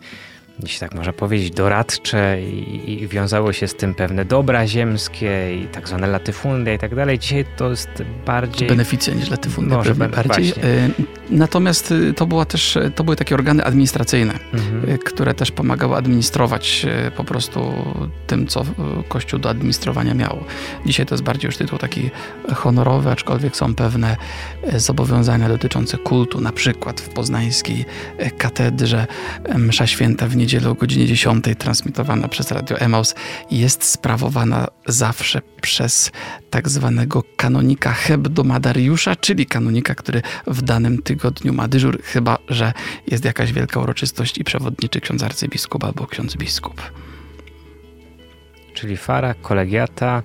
jeśli 0.63 0.79
tak 0.79 0.95
można 0.95 1.13
powiedzieć, 1.13 1.51
doradcze 1.51 2.41
i, 2.41 3.03
i 3.03 3.07
wiązało 3.07 3.53
się 3.53 3.67
z 3.67 3.75
tym 3.75 3.95
pewne 3.95 4.25
dobra 4.25 4.67
ziemskie 4.67 5.55
i 5.63 5.67
tak 5.67 5.88
zwane 5.88 6.07
latyfundia 6.07 6.74
i 6.74 6.77
tak 6.77 6.95
dalej. 6.95 7.19
Dzisiaj 7.19 7.45
to 7.57 7.69
jest 7.69 7.89
bardziej... 8.25 8.67
Beneficja 8.67 9.13
niż 9.13 9.29
latyfundia, 9.29 9.77
Może 9.77 9.95
bardziej. 9.95 10.24
Właśnie. 10.25 10.63
Y, 10.63 10.91
natomiast 11.29 11.91
y, 11.91 12.13
to, 12.13 12.25
była 12.25 12.45
też, 12.45 12.77
to 12.95 13.03
były 13.03 13.15
takie 13.15 13.35
organy 13.35 13.63
administracyjne, 13.63 14.33
mhm. 14.53 14.97
Które 14.97 15.33
też 15.33 15.51
pomagały 15.51 15.95
administrować 15.95 16.85
po 17.17 17.24
prostu 17.24 17.74
tym, 18.27 18.47
co 18.47 18.65
Kościół 19.07 19.39
do 19.39 19.50
administrowania 19.50 20.13
miał. 20.13 20.43
Dzisiaj 20.85 21.05
to 21.05 21.15
jest 21.15 21.24
bardziej 21.24 21.47
już 21.47 21.57
tytuł 21.57 21.79
taki 21.79 22.09
honorowy, 22.55 23.12
aczkolwiek 23.12 23.55
są 23.55 23.75
pewne 23.75 24.17
zobowiązania 24.75 25.50
dotyczące 25.50 25.97
kultu, 25.97 26.41
na 26.41 26.51
przykład 26.51 27.01
w 27.01 27.09
poznańskiej 27.09 27.85
katedrze 28.38 29.07
msza 29.55 29.88
święta 29.88 30.27
w 30.27 30.35
niedzielę 30.35 30.45
o 30.70 30.75
godzinie 30.75 31.08
10 31.08 31.46
transmitowana 31.58 32.28
przez 32.28 32.52
Radio 32.52 32.80
Emaus 32.80 33.16
jest 33.52 33.84
sprawowana 33.84 34.68
zawsze 34.88 35.42
przez 35.62 36.12
tak 36.50 36.70
zwanego 36.70 37.24
kanonika 37.36 37.92
hebdomadariusza, 37.92 39.16
czyli 39.16 39.46
kanonika, 39.46 39.96
który 39.96 40.22
w 40.48 40.62
danym 40.62 41.02
tygodniu 41.02 41.54
ma 41.54 41.68
dyżur, 41.68 42.02
chyba 42.04 42.38
że 42.50 42.74
jest 43.08 43.25
jakaś 43.25 43.54
wielka 43.54 43.80
uroczystość 43.80 44.38
i 44.38 44.44
przewodniczy 44.44 45.02
ksiądz 45.02 45.24
arcybiskup 45.24 45.84
albo 45.84 46.08
ksiądz 46.08 46.36
biskup. 46.36 46.82
Czyli 48.74 48.98
fara, 48.98 49.34
kolegiata, 49.34 50.24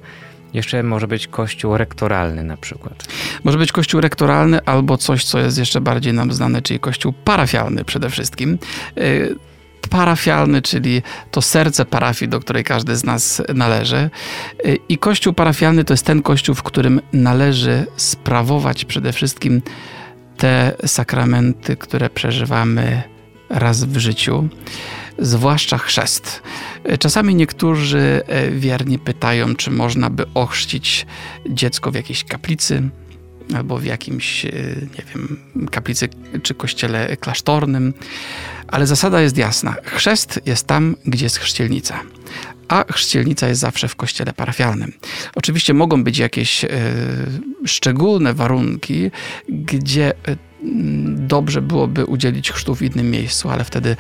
jeszcze 0.54 0.82
może 0.82 1.08
być 1.08 1.26
kościół 1.26 1.76
rektoralny 1.76 2.44
na 2.44 2.56
przykład. 2.56 3.08
Może 3.44 3.58
być 3.58 3.72
kościół 3.72 4.00
rektoralny 4.00 4.64
albo 4.64 4.96
coś, 4.96 5.24
co 5.24 5.38
jest 5.38 5.58
jeszcze 5.58 5.80
bardziej 5.80 6.12
nam 6.12 6.32
znane, 6.32 6.62
czyli 6.62 6.80
kościół 6.80 7.12
parafialny 7.12 7.84
przede 7.84 8.10
wszystkim. 8.10 8.58
Parafialny, 9.90 10.62
czyli 10.62 11.02
to 11.30 11.42
serce 11.42 11.84
parafii, 11.84 12.28
do 12.28 12.40
której 12.40 12.64
każdy 12.64 12.96
z 12.96 13.04
nas 13.04 13.42
należy. 13.54 14.10
I 14.88 14.98
kościół 14.98 15.32
parafialny 15.32 15.84
to 15.84 15.92
jest 15.92 16.06
ten 16.06 16.22
kościół, 16.22 16.54
w 16.54 16.62
którym 16.62 17.00
należy 17.12 17.86
sprawować 17.96 18.84
przede 18.84 19.12
wszystkim 19.12 19.62
te 20.36 20.72
sakramenty, 20.86 21.76
które 21.76 22.10
przeżywamy 22.10 23.02
raz 23.48 23.84
w 23.84 23.98
życiu, 23.98 24.48
zwłaszcza 25.18 25.78
chrzest. 25.78 26.42
Czasami 26.98 27.34
niektórzy 27.34 28.22
wierni 28.50 28.98
pytają, 28.98 29.56
czy 29.56 29.70
można 29.70 30.10
by 30.10 30.24
ochrzcić 30.34 31.06
dziecko 31.48 31.90
w 31.90 31.94
jakiejś 31.94 32.24
kaplicy 32.24 32.90
albo 33.56 33.78
w 33.78 33.84
jakimś, 33.84 34.44
nie 34.98 35.04
wiem, 35.14 35.40
kaplicy 35.70 36.08
czy 36.42 36.54
kościele 36.54 37.16
klasztornym. 37.16 37.94
Ale 38.68 38.86
zasada 38.86 39.20
jest 39.20 39.36
jasna. 39.36 39.76
Chrzest 39.84 40.40
jest 40.46 40.66
tam, 40.66 40.96
gdzie 41.06 41.26
jest 41.26 41.38
chrzcielnica 41.38 42.00
a 42.70 42.84
chrzcielnica 42.92 43.48
jest 43.48 43.60
zawsze 43.60 43.88
w 43.88 43.96
kościele 43.96 44.32
parafialnym. 44.32 44.92
Oczywiście 45.34 45.74
mogą 45.74 46.04
być 46.04 46.18
jakieś 46.18 46.64
y, 46.64 46.68
szczególne 47.66 48.34
warunki, 48.34 49.10
gdzie 49.48 50.12
y, 50.28 50.36
dobrze 51.16 51.62
byłoby 51.62 52.04
udzielić 52.06 52.52
chrztu 52.52 52.74
w 52.74 52.82
innym 52.82 53.10
miejscu, 53.10 53.50
ale 53.50 53.64
wtedy 53.64 53.96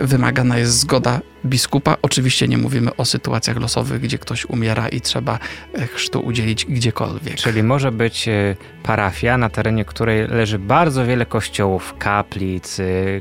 y, 0.00 0.06
wymagana 0.06 0.58
jest 0.58 0.78
zgoda 0.78 1.20
biskupa. 1.46 1.96
Oczywiście 2.02 2.48
nie 2.48 2.58
mówimy 2.58 2.96
o 2.96 3.04
sytuacjach 3.04 3.56
losowych, 3.56 4.00
gdzie 4.00 4.18
ktoś 4.18 4.44
umiera 4.44 4.88
i 4.88 5.00
trzeba 5.00 5.38
chrztu 5.94 6.20
udzielić 6.20 6.64
gdziekolwiek. 6.64 7.34
Czyli 7.34 7.62
może 7.62 7.92
być 7.92 8.28
parafia, 8.82 9.38
na 9.38 9.48
terenie 9.48 9.84
której 9.84 10.28
leży 10.28 10.58
bardzo 10.58 11.06
wiele 11.06 11.26
kościołów, 11.26 11.94
kaplic, 11.98 12.76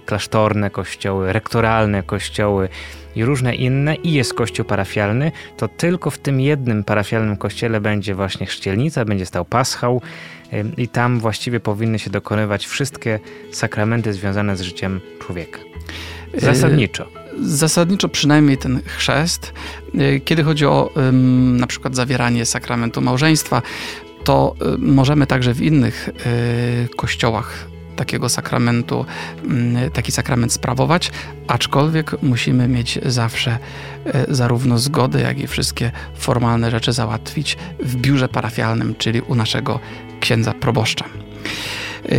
klasztorne 0.06 0.70
kościoły, 0.70 1.34
rektoralne 1.34 2.04
kościoły, 2.04 2.70
i 3.18 3.26
różne 3.26 3.56
inne 3.56 3.96
i 3.96 4.14
jest 4.14 4.34
kościół 4.34 4.66
parafialny, 4.66 5.32
to 5.58 5.68
tylko 5.68 6.10
w 6.10 6.18
tym 6.18 6.42
jednym 6.42 6.84
parafialnym 6.84 7.38
kościele 7.38 7.82
będzie 7.82 8.16
właśnie 8.16 8.46
chrzcielnica, 8.46 9.06
będzie 9.06 9.26
stał 9.26 9.46
paschał 9.46 10.02
i 10.78 10.88
tam 10.88 11.20
właściwie 11.20 11.60
powinny 11.60 12.00
się 12.00 12.10
dokonywać 12.10 12.66
wszystkie 12.66 13.20
sakramenty 13.52 14.14
związane 14.14 14.58
z 14.58 14.62
życiem 14.62 15.02
człowieka. 15.20 15.60
Zasadniczo. 16.38 17.08
zasadniczo 17.42 18.10
przynajmniej 18.10 18.58
ten 18.58 18.82
chrzest. 18.86 19.54
Kiedy 20.26 20.44
chodzi 20.44 20.66
o 20.66 20.94
na 21.54 21.68
przykład 21.68 21.96
zawieranie 21.96 22.46
sakramentu 22.46 23.02
małżeństwa, 23.02 23.62
to 24.24 24.56
możemy 24.78 25.28
także 25.28 25.54
w 25.54 25.62
innych 25.62 26.10
kościołach 26.96 27.68
takiego 27.98 28.30
sakramentu, 28.30 29.06
mm, 29.44 29.92
taki 29.92 30.12
sakrament 30.12 30.54
sprawować, 30.54 31.12
aczkolwiek 31.48 32.24
musimy 32.24 32.68
mieć 32.68 33.00
zawsze 33.06 33.58
e, 34.06 34.26
zarówno 34.36 34.78
zgodę, 34.78 35.22
jak 35.22 35.40
i 35.40 35.48
wszystkie 35.48 35.92
formalne 36.16 36.72
rzeczy 36.72 36.94
załatwić 36.94 37.58
w 37.80 37.96
biurze 37.96 38.30
parafialnym, 38.30 38.96
czyli 38.98 39.22
u 39.22 39.36
naszego 39.36 39.80
księdza 40.20 40.54
proboszcza. 40.54 41.06
E, 41.06 42.16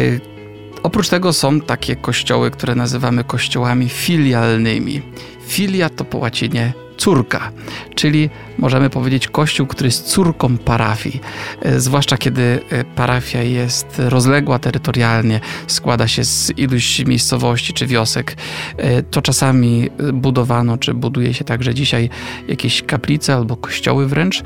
oprócz 0.82 1.08
tego 1.08 1.32
są 1.32 1.60
takie 1.60 1.96
kościoły, 1.96 2.50
które 2.50 2.74
nazywamy 2.74 3.24
kościołami 3.24 3.88
filialnymi. 3.88 5.02
Filia 5.46 5.90
to 5.90 6.04
po 6.04 6.18
łacinie 6.18 6.72
córka, 6.96 7.50
czyli 7.94 8.30
możemy 8.58 8.90
powiedzieć 8.90 9.28
kościół, 9.28 9.66
który 9.66 9.86
jest 9.86 10.06
córką 10.06 10.58
parafii. 10.58 11.20
E, 11.62 11.80
zwłaszcza 11.80 12.16
kiedy 12.16 12.60
e, 12.70 12.84
parafia 12.84 13.42
jest 13.42 13.86
rozległa 13.98 14.58
terytorialnie, 14.58 15.40
składa 15.66 16.08
się 16.08 16.24
z 16.24 16.52
iluś 16.58 17.06
miejscowości 17.06 17.72
czy 17.72 17.86
wiosek, 17.86 18.36
e, 18.76 19.02
to 19.02 19.22
czasami 19.22 19.90
budowano, 20.12 20.78
czy 20.78 20.94
buduje 20.94 21.34
się 21.34 21.44
także 21.44 21.74
dzisiaj 21.74 22.10
jakieś 22.48 22.82
kaplice 22.82 23.34
albo 23.34 23.56
kościoły 23.56 24.06
wręcz, 24.06 24.42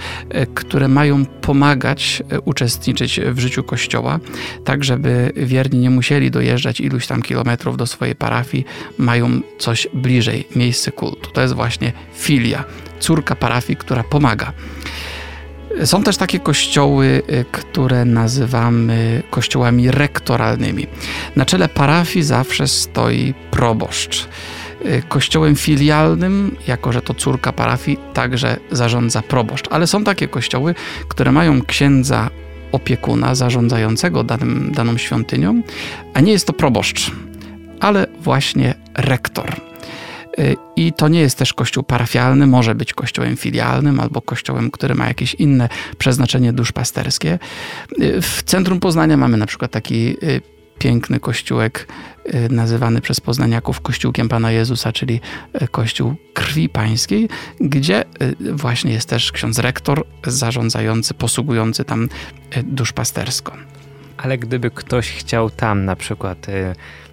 które 0.54 0.88
mają 0.88 1.24
pomagać 1.26 2.22
uczestniczyć 2.44 3.20
w 3.20 3.38
życiu 3.38 3.62
kościoła, 3.62 4.20
tak 4.64 4.84
żeby 4.84 5.32
wierni 5.36 5.78
nie 5.78 5.90
musieli 5.90 6.30
dojeżdżać 6.30 6.80
iluś 6.80 7.06
tam 7.06 7.22
kilometrów 7.22 7.76
do 7.76 7.86
swojej 7.86 8.14
parafii, 8.14 8.64
mają 8.98 9.40
coś 9.58 9.88
bliżej, 9.94 10.48
miejsce 10.56 10.92
kultu. 10.92 11.30
To 11.32 11.40
jest 11.40 11.54
właśnie 11.54 11.92
filia, 12.14 12.64
córka 13.02 13.36
parafii, 13.36 13.76
która 13.76 14.04
pomaga. 14.04 14.52
Są 15.84 16.02
też 16.02 16.16
takie 16.16 16.40
kościoły, 16.40 17.22
y, 17.30 17.44
które 17.52 18.04
nazywamy 18.04 19.22
kościołami 19.30 19.90
rektoralnymi. 19.90 20.86
Na 21.36 21.44
czele 21.44 21.68
parafii 21.68 22.22
zawsze 22.22 22.68
stoi 22.68 23.34
proboszcz. 23.50 24.28
Y, 24.84 25.02
kościołem 25.08 25.56
filialnym, 25.56 26.56
jako 26.66 26.92
że 26.92 27.02
to 27.02 27.14
córka 27.14 27.52
parafii, 27.52 27.98
także 28.14 28.56
zarządza 28.70 29.22
proboszcz. 29.22 29.68
Ale 29.70 29.86
są 29.86 30.04
takie 30.04 30.28
kościoły, 30.28 30.74
które 31.08 31.32
mają 31.32 31.62
księdza 31.62 32.30
opiekuna 32.72 33.34
zarządzającego 33.34 34.24
danym, 34.24 34.72
daną 34.74 34.98
świątynią, 34.98 35.62
a 36.14 36.20
nie 36.20 36.32
jest 36.32 36.46
to 36.46 36.52
proboszcz, 36.52 37.10
ale 37.80 38.06
właśnie 38.20 38.74
rektor. 38.94 39.71
Y, 40.38 40.56
I 40.76 40.92
to 40.92 41.08
nie 41.08 41.20
jest 41.20 41.38
też 41.38 41.54
kościół 41.54 41.82
parafialny, 41.82 42.46
może 42.46 42.74
być 42.74 42.94
kościołem 42.94 43.36
filialnym 43.36 44.00
albo 44.00 44.22
kościołem, 44.22 44.70
który 44.70 44.94
ma 44.94 45.08
jakieś 45.08 45.34
inne 45.34 45.68
przeznaczenie 45.98 46.52
duszpasterskie. 46.52 47.38
Y, 48.02 48.22
w 48.22 48.42
centrum 48.42 48.80
Poznania 48.80 49.16
mamy 49.16 49.36
na 49.36 49.46
przykład 49.46 49.70
taki 49.70 50.16
y, 50.22 50.40
piękny 50.78 51.20
kościółek 51.20 51.88
nazywany 52.50 53.00
przez 53.00 53.20
poznaniaków 53.20 53.80
Kościółkiem 53.80 54.28
Pana 54.28 54.50
Jezusa, 54.52 54.92
czyli 54.92 55.20
Kościół 55.70 56.14
Krwi 56.34 56.68
Pańskiej, 56.68 57.28
gdzie 57.60 58.04
właśnie 58.52 58.92
jest 58.92 59.08
też 59.08 59.32
ksiądz 59.32 59.58
rektor 59.58 60.04
zarządzający, 60.26 61.14
posługujący 61.14 61.84
tam 61.84 62.08
duszpastersko. 62.62 63.52
Ale 64.16 64.38
gdyby 64.38 64.70
ktoś 64.70 65.10
chciał 65.10 65.50
tam 65.50 65.84
na 65.84 65.96
przykład 65.96 66.46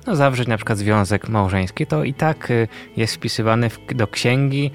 no, 0.10 0.16
zawrzeć 0.16 0.48
na 0.48 0.58
przykład 0.58 0.78
związek 0.78 1.30
małżeński, 1.30 1.86
to 1.86 2.04
i 2.04 2.14
tak 2.14 2.52
y, 2.52 2.68
jest 2.98 3.16
wpisywany 3.16 3.70
w, 3.70 3.80
do 3.96 4.08
księgi 4.08 4.72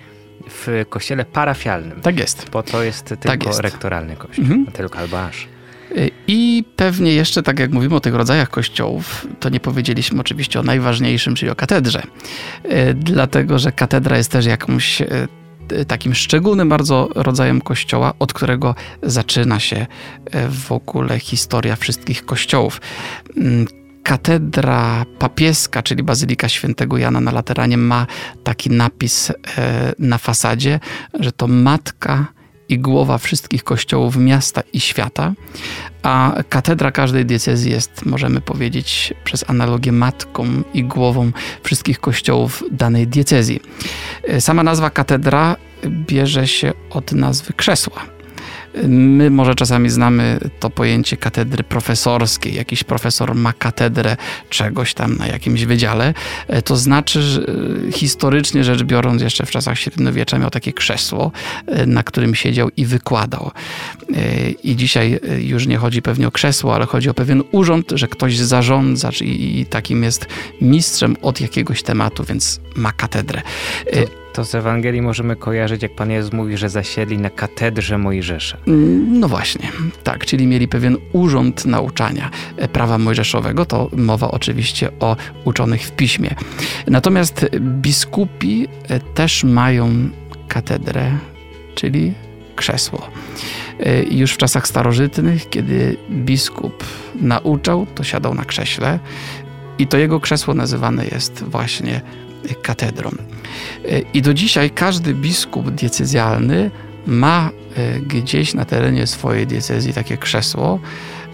w 0.49 0.85
kościele 0.89 1.25
parafialnym. 1.25 2.01
Tak 2.01 2.19
jest. 2.19 2.51
Bo 2.51 2.63
to 2.63 2.83
jest 2.83 3.05
tylko 3.05 3.29
tak 3.29 3.47
jest. 3.47 3.61
rektoralny 3.61 4.17
kościół, 4.17 4.45
mhm. 4.45 4.67
tylko 4.67 4.99
albo 4.99 5.25
aż. 5.25 5.49
Y, 5.97 6.11
I 6.27 6.65
pewnie 6.77 7.13
jeszcze, 7.13 7.43
tak 7.43 7.59
jak 7.59 7.71
mówimy 7.71 7.95
o 7.95 8.01
tych 8.01 8.15
rodzajach 8.15 8.51
kościołów, 8.51 9.27
to 9.41 9.49
nie 9.49 9.61
powiedzieliśmy 9.61 10.21
oczywiście 10.21 10.61
o 10.61 10.63
najważniejszym, 10.63 11.35
czyli 11.35 11.51
o 11.51 11.55
katedrze. 11.55 12.03
Y, 12.65 12.95
dlatego, 12.95 13.59
że 13.59 13.73
katedra 13.73 14.17
jest 14.17 14.31
też 14.31 14.47
jakąś 14.47 15.03
takim 15.89 16.15
szczególnym 16.15 16.69
bardzo 16.69 17.09
rodzajem 17.15 17.61
kościoła, 17.61 18.13
od 18.19 18.33
którego 18.33 18.75
zaczyna 19.03 19.61
się 19.61 19.87
w 20.51 20.73
ogóle 20.73 21.19
historia 21.19 21.77
wszystkich 21.77 22.25
kościołów. 22.25 22.81
Katedra 24.05 25.05
papieska, 25.19 25.83
czyli 25.83 26.03
Bazylika 26.03 26.49
Świętego 26.49 26.99
Jana 26.99 27.21
na 27.21 27.33
Lateranie 27.33 27.77
ma 27.77 28.07
taki 28.45 28.71
napis 28.71 29.31
e, 29.31 29.35
na 29.99 30.19
fasadzie, 30.19 30.81
że 31.21 31.33
to 31.33 31.47
matka 31.47 32.27
i 32.69 32.79
głowa 32.79 33.19
wszystkich 33.19 33.65
kościołów 33.65 34.17
miasta 34.17 34.63
i 34.73 34.81
świata, 34.81 35.33
a 36.03 36.35
katedra 36.49 36.93
każdej 36.93 37.27
diecezji 37.27 37.71
jest, 37.71 38.07
możemy 38.07 38.41
powiedzieć, 38.41 39.15
przez 39.25 39.51
analogię 39.51 39.93
matką 39.93 40.47
i 40.75 40.85
głową 40.85 41.31
wszystkich 41.63 42.01
kościołów 42.01 42.63
danej 42.71 43.07
diecezji. 43.07 43.61
E, 44.29 44.41
sama 44.41 44.63
nazwa 44.63 44.91
katedra 44.91 45.57
bierze 45.87 46.47
się 46.47 46.73
od 46.91 47.13
nazwy 47.13 47.53
krzesła 47.53 48.14
My 48.89 49.31
może 49.31 49.55
czasami 49.55 49.91
znamy 49.91 50.39
to 50.61 50.71
pojęcie 50.71 51.17
katedry 51.17 51.65
profesorskiej. 51.65 52.55
Jakiś 52.55 52.85
profesor 52.85 53.35
ma 53.35 53.53
katedrę 53.53 54.17
czegoś 54.51 54.95
tam 54.95 55.17
na 55.17 55.27
jakimś 55.27 55.65
wydziale. 55.65 56.15
E, 56.49 56.63
to 56.63 56.77
znaczy, 56.77 57.23
że 57.23 57.41
e, 57.41 57.93
historycznie 57.93 58.65
rzecz 58.65 58.83
biorąc, 58.83 59.23
jeszcze 59.23 59.47
w 59.47 59.51
czasach 59.51 59.79
średniowiecza 59.79 60.39
miał 60.39 60.51
takie 60.51 60.73
krzesło, 60.73 61.33
e, 61.67 61.87
na 61.87 62.03
którym 62.03 62.35
siedział 62.35 62.69
i 62.77 62.87
wykładał. 62.87 63.51
I 64.65 64.77
dzisiaj 64.77 65.21
już 65.39 65.67
nie 65.67 65.77
chodzi 65.77 66.03
pewnie 66.03 66.29
o 66.29 66.31
krzesło, 66.31 66.75
ale 66.75 66.87
chodzi 66.87 67.11
o 67.11 67.15
pewien 67.15 67.43
urząd, 67.53 67.93
że 67.95 68.09
ktoś 68.09 68.39
zarządza 68.39 69.11
i 69.21 69.67
takim 69.71 70.03
jest 70.03 70.27
mistrzem 70.61 71.17
od 71.23 71.41
jakiegoś 71.41 71.83
tematu, 71.83 72.25
więc 72.25 72.61
ma 72.77 72.93
katedrę. 72.93 73.43
To 73.93 74.24
to 74.35 74.45
z 74.45 74.55
Ewangelii 74.55 75.03
możemy 75.03 75.37
kojarzyć, 75.37 75.83
jak 75.83 75.95
Pan 75.95 76.11
Jezus 76.11 76.33
mówi, 76.33 76.57
że 76.57 76.69
zasiedli 76.69 77.19
na 77.19 77.31
katedrze 77.31 77.99
Mojżesza. 77.99 78.57
Mm, 78.67 79.21
no 79.21 79.29
właśnie, 79.29 79.73
tak, 80.05 80.27
czyli 80.27 80.47
mieli 80.47 80.69
pewien 80.69 80.97
urząd 81.13 81.67
nauczania 81.67 82.31
e, 82.57 82.69
prawa 82.69 82.99
mojżeszowego. 82.99 83.67
To 83.67 83.91
mowa 83.97 84.31
oczywiście 84.31 84.91
o 85.01 85.17
uczonych 85.45 85.83
w 85.83 85.93
piśmie. 85.93 86.35
Natomiast 86.87 87.47
biskupi 87.61 88.69
e, 88.89 89.01
też 89.01 89.45
mają 89.45 90.09
katedrę, 90.49 91.11
czyli 91.75 92.13
krzesło. 92.57 93.11
E, 93.81 94.03
już 94.03 94.33
w 94.33 94.37
czasach 94.37 94.69
starożytnych, 94.69 95.49
kiedy 95.49 95.97
biskup 96.11 96.85
nauczał, 97.15 97.87
to 97.95 98.05
siadał 98.05 98.35
na 98.35 98.45
krześle 98.45 98.99
i 99.79 99.87
to 99.87 99.99
jego 99.99 100.21
krzesło 100.21 100.55
nazywane 100.55 101.05
jest 101.05 101.45
właśnie 101.45 102.01
katedrą. 102.63 103.11
I 104.15 104.23
do 104.23 104.35
dzisiaj 104.35 104.71
każdy 104.71 105.15
biskup 105.15 105.71
diecezjalny 105.71 106.71
ma 107.07 107.51
e, 107.77 108.01
gdzieś 108.01 108.55
na 108.55 108.65
terenie 108.65 109.07
swojej 109.07 109.47
diecezji 109.47 109.93
takie 109.93 110.17
krzesło. 110.17 110.81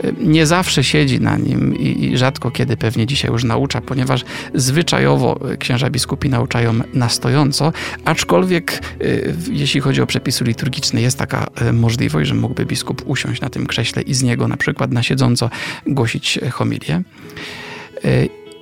E, 0.05 0.13
nie 0.13 0.47
zawsze 0.47 0.85
siedzi 0.85 1.21
na 1.21 1.37
nim 1.37 1.77
i, 1.77 2.17
rzadko 2.17 2.51
kiedy 2.51 2.77
pewnie 2.77 3.07
dzisiaj 3.07 3.31
już 3.31 3.45
naucza, 3.45 3.81
ponieważ 3.81 4.25
zwyczajowo 4.55 5.41
księża 5.59 5.91
biskupi 5.91 6.29
nauczają 6.29 6.73
na 6.95 7.09
stojąco, 7.09 7.73
aczkolwiek 8.05 8.73
e, 8.73 9.05
jeśli 9.51 9.81
chodzi 9.81 10.03
o 10.03 10.07
przepisy 10.07 10.45
liturgiczne 10.45 11.01
jest 11.01 11.19
taka 11.19 11.47
możliwość, 11.73 12.29
że 12.29 12.35
mógłby 12.35 12.67
biskup 12.67 13.03
usiąść 13.07 13.41
na 13.41 13.51
tym 13.51 13.67
krześle 13.67 14.03
i 14.03 14.15
z 14.15 14.23
niego 14.23 14.49
na 14.49 14.57
przykład 14.57 14.93
na 14.93 15.03
siedząco 15.03 15.51
głosić 15.87 16.39
homilię. 16.51 17.03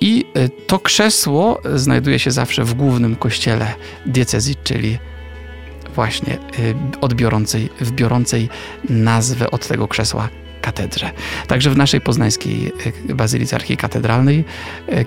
I 0.01 0.25
e, 0.33 0.49
to 0.49 0.79
krzesło 0.79 1.61
znajduje 1.75 2.19
się 2.19 2.31
zawsze 2.31 2.63
w 2.63 2.73
głównym 2.73 3.15
kościele 3.15 3.73
diecezji, 4.05 4.55
czyli 4.63 4.99
właśnie 5.95 6.33
e, 6.33 6.39
odbiorącej, 7.01 7.69
wbiorącej 7.81 8.49
nazwę 8.89 9.51
od 9.51 9.67
tego 9.67 9.87
krzesła 9.87 10.29
katedrze. 10.61 11.11
Także 11.47 11.69
w 11.69 11.77
naszej 11.77 12.01
poznańskiej 12.01 12.71
e, 13.09 13.15
bazylice 13.15 13.55
archikatedralnej, 13.55 14.45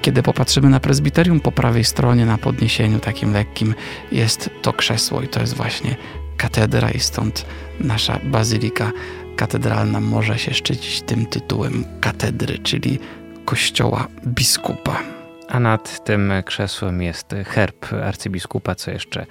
kiedy 0.03 0.23
popatrzymy 0.23 0.69
na 0.69 0.81
prezbiterium, 0.81 1.41
po 1.41 1.53
prawej 1.53 1.85
stronie 1.85 2.27
na 2.27 2.39
podniesieniu 2.39 2.99
takim 2.99 3.33
lekkim 3.33 3.75
jest 4.13 4.51
to 4.63 4.73
krzesło 4.73 5.23
i 5.23 5.29
to 5.29 5.41
jest 5.41 5.55
właśnie 5.55 5.97
katedra 6.37 6.91
i 6.91 7.01
stąd 7.01 7.47
nasza 7.81 8.19
bazylika 8.25 8.93
katedralna 9.37 10.01
może 10.01 10.39
się 10.39 10.55
szczycić 10.55 11.03
tym 11.03 11.27
tytułem 11.27 11.85
katedry, 12.01 12.59
czyli 12.59 12.99
kościoła 13.45 14.09
biskupa. 14.27 15.03
A 15.49 15.61
nad 15.61 16.05
tym 16.05 16.33
krzesłem 16.45 17.03
jest 17.03 17.35
herb 17.47 17.93
arcybiskupa, 18.05 18.75
co 18.75 18.91
jeszcze 18.91 19.27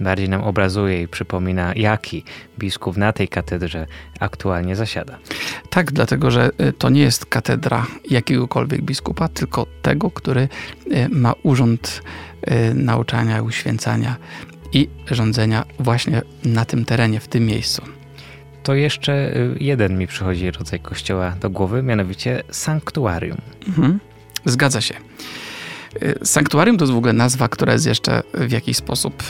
bardziej 0.00 0.28
nam 0.28 0.42
obrazuje 0.42 1.02
i 1.02 1.08
przypomina, 1.08 1.72
jaki 1.76 2.24
biskup 2.58 2.96
na 2.96 3.12
tej 3.12 3.28
katedrze 3.28 3.86
aktualnie 4.20 4.76
zasiada. 4.76 5.18
Tak, 5.70 5.92
dlatego 5.92 6.30
że 6.30 6.50
y, 6.60 6.72
to 6.72 6.88
nie 6.88 7.00
jest 7.00 7.26
katedra 7.26 7.86
jakiegokolwiek 8.10 8.82
biskupa, 8.82 9.28
tylko 9.28 9.66
tego, 9.82 10.10
który 10.10 10.48
y, 10.92 11.08
ma 11.08 11.34
urząd 11.42 12.02
nauczania, 12.74 13.42
uświęcania 13.42 14.16
i 14.72 14.88
rządzenia 15.10 15.64
właśnie 15.78 16.22
na 16.44 16.64
tym 16.64 16.84
terenie, 16.84 17.20
w 17.20 17.28
tym 17.28 17.46
miejscu. 17.46 17.82
To 18.64 18.74
jeszcze 18.74 19.34
jeden 19.60 19.98
mi 19.98 20.06
przychodzi 20.06 20.50
rodzaj 20.50 20.80
kościoła 20.80 21.36
do 21.40 21.50
głowy, 21.50 21.82
mianowicie 21.82 22.42
sanktuarium. 22.50 23.38
Mhm. 23.68 24.00
Zgadza 24.44 24.80
się. 24.80 24.94
Y, 26.02 26.18
sanktuarium 26.22 26.78
to 26.78 26.84
jest 26.84 26.92
w 26.92 26.96
ogóle 26.96 27.12
nazwa, 27.12 27.48
która 27.48 27.72
jest 27.72 27.86
jeszcze 27.86 28.22
w 28.34 28.52
jakiś 28.52 28.76
sposób, 28.76 29.22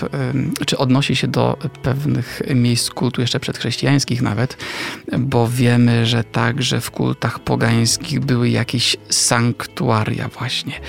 czy 0.67 0.79
odnosi 0.79 1.17
się 1.17 1.29
do 1.29 1.59
pewnych 1.83 2.43
miejsc 2.55 2.91
kultu 2.91 3.21
jeszcze 3.21 3.41
przedchrześcijańskich 3.41 4.23
nawet, 4.23 4.57
bo 5.19 5.49
wiemy, 5.49 6.07
że 6.07 6.25
także 6.25 6.81
w 6.81 6.91
kultach 6.91 7.39
pogańskich 7.39 8.21
były 8.21 8.49
jakieś 8.49 8.97
sanktuaria 9.09 10.29
właśnie. 10.29 10.81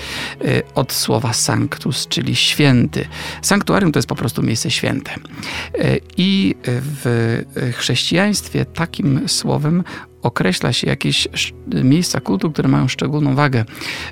Y, 0.44 0.62
od 0.74 0.92
słowa 0.92 1.32
sanctus, 1.32 2.08
czyli 2.08 2.36
święty. 2.36 3.08
Sanktuarium 3.42 3.92
to 3.92 3.98
jest 3.98 4.08
po 4.08 4.14
prostu 4.14 4.42
miejsce 4.42 4.70
święte. 4.70 5.14
Y, 5.14 6.00
I 6.16 6.54
w 6.64 7.42
chrześcijaństwie 7.76 8.64
takim 8.64 9.28
słowem 9.28 9.84
określa 10.26 10.72
się 10.72 10.86
jakieś 10.86 11.28
miejsca 11.84 12.20
kultu, 12.20 12.50
które 12.50 12.68
mają 12.68 12.88
szczególną 12.88 13.34
wagę. 13.34 13.64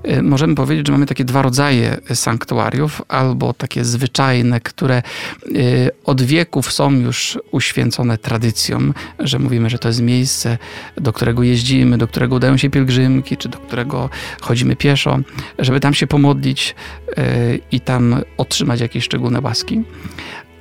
Y, 0.08 0.22
możemy 0.22 0.54
powiedzieć, 0.54 0.86
że 0.86 0.92
mamy 0.92 1.06
takie 1.06 1.24
dwa 1.24 1.42
rodzaje 1.42 1.96
sanktuariów, 2.14 3.02
albo 3.08 3.52
takie 3.52 3.84
zwyczajne, 3.84 4.60
które 4.60 5.02
y, 5.46 5.90
od 6.04 6.22
wieków 6.22 6.72
są 6.72 6.92
już 6.92 7.38
uświęcone 7.50 8.18
tradycją, 8.18 8.92
że 9.18 9.38
mówimy, 9.38 9.70
że 9.70 9.78
to 9.78 9.88
jest 9.88 10.02
miejsce, 10.02 10.58
do 10.96 11.12
którego 11.12 11.42
jeździmy, 11.42 11.98
do 11.98 12.08
którego 12.08 12.36
udają 12.36 12.56
się 12.56 12.70
pielgrzymki, 12.70 13.36
czy 13.36 13.48
do 13.48 13.58
którego 13.58 14.10
chodzimy 14.40 14.76
pieszo, 14.76 15.18
żeby 15.58 15.80
tam 15.80 15.94
się 15.94 16.06
pomodlić 16.06 16.74
y, 17.18 17.60
i 17.72 17.80
tam 17.80 18.22
otrzymać 18.36 18.80
jakieś 18.80 19.04
szczególne 19.04 19.40
łaski 19.40 19.84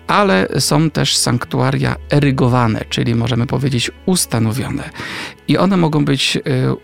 ale 0.08 0.48
są 0.60 0.90
też 0.90 1.18
sanktuaria 1.18 1.96
erygowane, 2.12 2.86
czyli 2.90 3.16
możemy 3.16 3.48
powiedzieć 3.48 3.92
ustanowione. 4.06 4.90
I 5.48 5.58
one 5.58 5.78
mogą 5.78 6.06
być 6.06 6.36
y, 6.38 6.42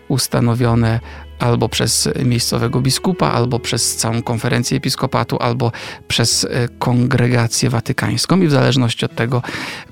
ustanowione 0.08 1.00
albo 1.38 1.68
przez 1.68 2.08
miejscowego 2.24 2.80
biskupa, 2.80 3.32
albo 3.32 3.58
przez 3.58 3.96
całą 3.96 4.22
konferencję 4.22 4.76
episkopatu, 4.76 5.36
albo 5.40 5.72
przez 6.08 6.44
y, 6.44 6.48
kongregację 6.78 7.70
watykańską 7.70 8.40
i 8.40 8.46
w 8.46 8.50
zależności 8.50 9.04
od 9.04 9.14
tego, 9.14 9.42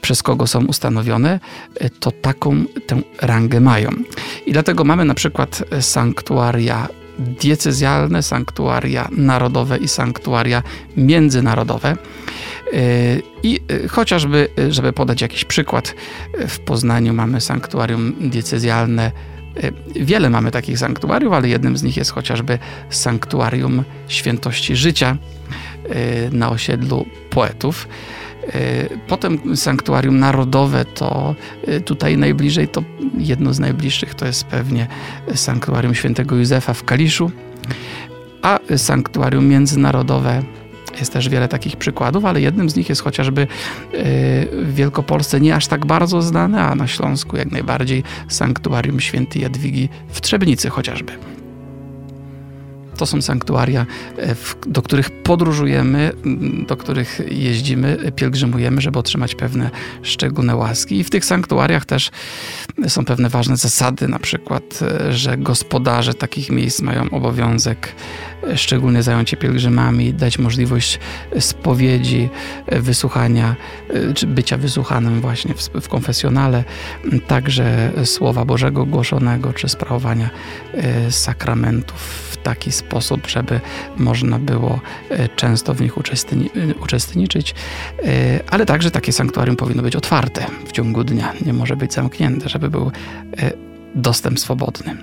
przez 0.01 0.23
kogo 0.23 0.47
są 0.47 0.65
ustanowione, 0.67 1.41
y, 1.83 1.91
to 1.91 2.11
taką 2.11 2.65
tę 2.87 3.01
rangę 3.21 3.61
mają. 3.61 3.91
I 4.47 4.53
dlatego 4.53 4.85
mamy 4.85 5.05
na 5.05 5.15
przykład 5.15 5.65
sanktuaria 5.81 6.89
diecezjalne, 7.19 8.23
sanktuaria 8.23 9.09
narodowe 9.11 9.79
i 9.79 9.89
sanktuaria 9.89 10.63
międzynarodowe. 10.97 11.97
Y, 12.75 13.23
I 13.43 13.61
y, 13.73 13.89
chociażby, 13.89 14.49
y, 14.59 14.73
żeby 14.73 14.93
podać 14.93 15.23
jakiś 15.23 15.45
przykład, 15.45 15.95
w 16.49 16.59
Poznaniu 16.59 17.15
mamy 17.15 17.41
sanktuarium 17.41 18.15
diecezjalne. 18.21 19.13
Wiele 19.95 20.31
mamy 20.31 20.51
takich 20.51 20.79
sanktuariów, 20.79 21.33
ale 21.33 21.49
jednym 21.49 21.77
z 21.77 21.83
nich 21.83 21.97
jest 21.97 22.11
chociażby 22.11 22.59
sanktuarium 22.91 23.85
świętości 24.09 24.77
życia 24.77 25.17
na 26.33 26.51
osiedlu 26.51 27.07
poetów. 27.31 27.89
Potem 29.09 29.57
sanktuarium 29.57 30.19
narodowe 30.19 30.85
to 30.85 31.35
tutaj 31.85 32.17
najbliżej, 32.17 32.69
to 32.69 32.83
jedno 33.19 33.55
z 33.55 33.59
najbliższych 33.59 34.15
to 34.15 34.27
jest 34.27 34.45
pewnie 34.45 34.87
sanktuarium 35.35 35.95
świętego 35.95 36.37
Józefa 36.37 36.75
w 36.75 36.85
Kaliszu, 36.85 37.31
a 38.43 38.59
sanktuarium 38.77 39.47
międzynarodowe 39.49 40.43
jest 41.01 41.13
też 41.13 41.29
wiele 41.29 41.49
takich 41.49 41.77
przykładów, 41.77 42.25
ale 42.25 42.41
jednym 42.41 42.71
z 42.71 42.77
nich 42.77 42.89
jest 42.89 43.03
chociażby 43.03 43.43
e, 43.43 43.47
w 44.53 44.75
Wielkopolsce 44.75 45.41
nie 45.41 45.55
aż 45.55 45.67
tak 45.67 45.87
bardzo 45.87 46.23
znane, 46.23 46.63
a 46.63 46.75
na 46.75 46.87
Śląsku 46.87 47.37
jak 47.37 47.51
najbardziej 47.51 48.03
Sanktuarium 48.29 49.01
Świętej 49.01 49.43
Jadwigi 49.43 49.89
w 50.09 50.21
Trzebnicy 50.21 50.71
chociażby. 50.71 51.38
To 52.99 53.07
są 53.07 53.23
sanktuaria, 53.23 53.87
e, 54.19 54.35
do 54.67 54.83
których 54.83 55.11
podróżujemy, 55.11 56.13
do 56.67 56.77
których 56.77 57.21
jeździmy, 57.31 58.13
pielgrzymujemy, 58.17 58.81
żeby 58.81 58.99
otrzymać 58.99 59.35
pewne 59.35 59.71
szczególne 60.03 60.57
łaski. 60.57 60.99
I 60.99 61.05
w 61.05 61.11
tych 61.11 61.25
sanktuariach 61.25 61.85
też 61.85 62.11
są 62.89 63.05
pewne 63.05 63.29
ważne 63.29 63.57
zasady, 63.57 64.09
na 64.09 64.19
przykład, 64.19 64.81
e, 64.83 65.13
że 65.13 65.37
gospodarze 65.37 66.15
takich 66.15 66.51
miejsc 66.51 66.81
mają 66.81 67.11
obowiązek 67.11 67.95
e, 68.43 68.57
szczególnie 68.57 69.03
zająć 69.03 69.31
się 69.31 69.37
pielgrzymami, 69.37 70.15
dać 70.15 70.39
możliwość 70.39 70.99
spowiedzi, 71.41 72.29
wysłuchania, 72.73 73.57
czy 74.15 74.27
bycia 74.27 74.57
wysłuchanym 74.57 75.21
właśnie 75.21 75.55
w, 75.55 75.69
w 75.81 75.89
konfesjonale, 75.89 76.65
także 77.27 77.93
Słowa 78.05 78.45
Bożego 78.45 78.87
głoszonego, 78.87 79.53
czy 79.53 79.69
sprawowania 79.69 80.31
sakramentów 81.11 82.28
taki 82.49 82.73
sposób, 82.73 83.27
żeby 83.27 83.61
można 83.97 84.39
było 84.39 84.81
e, 85.11 85.29
często 85.29 85.75
w 85.75 85.81
nich 85.81 85.93
e, 85.99 86.75
uczestniczyć, 86.83 87.55
e, 88.03 88.41
ale 88.51 88.67
także 88.67 88.91
takie 88.91 89.13
sanktuarium 89.13 89.57
powinno 89.57 89.83
być 89.83 89.97
otwarte 89.97 90.47
w 90.67 90.73
ciągu 90.73 91.05
dnia, 91.05 91.33
nie 91.47 91.53
może 91.53 91.77
być 91.77 91.93
zamknięte, 91.93 92.49
żeby 92.49 92.71
był 92.71 92.93
dostęp 93.95 94.41
swobodny. 94.41 94.97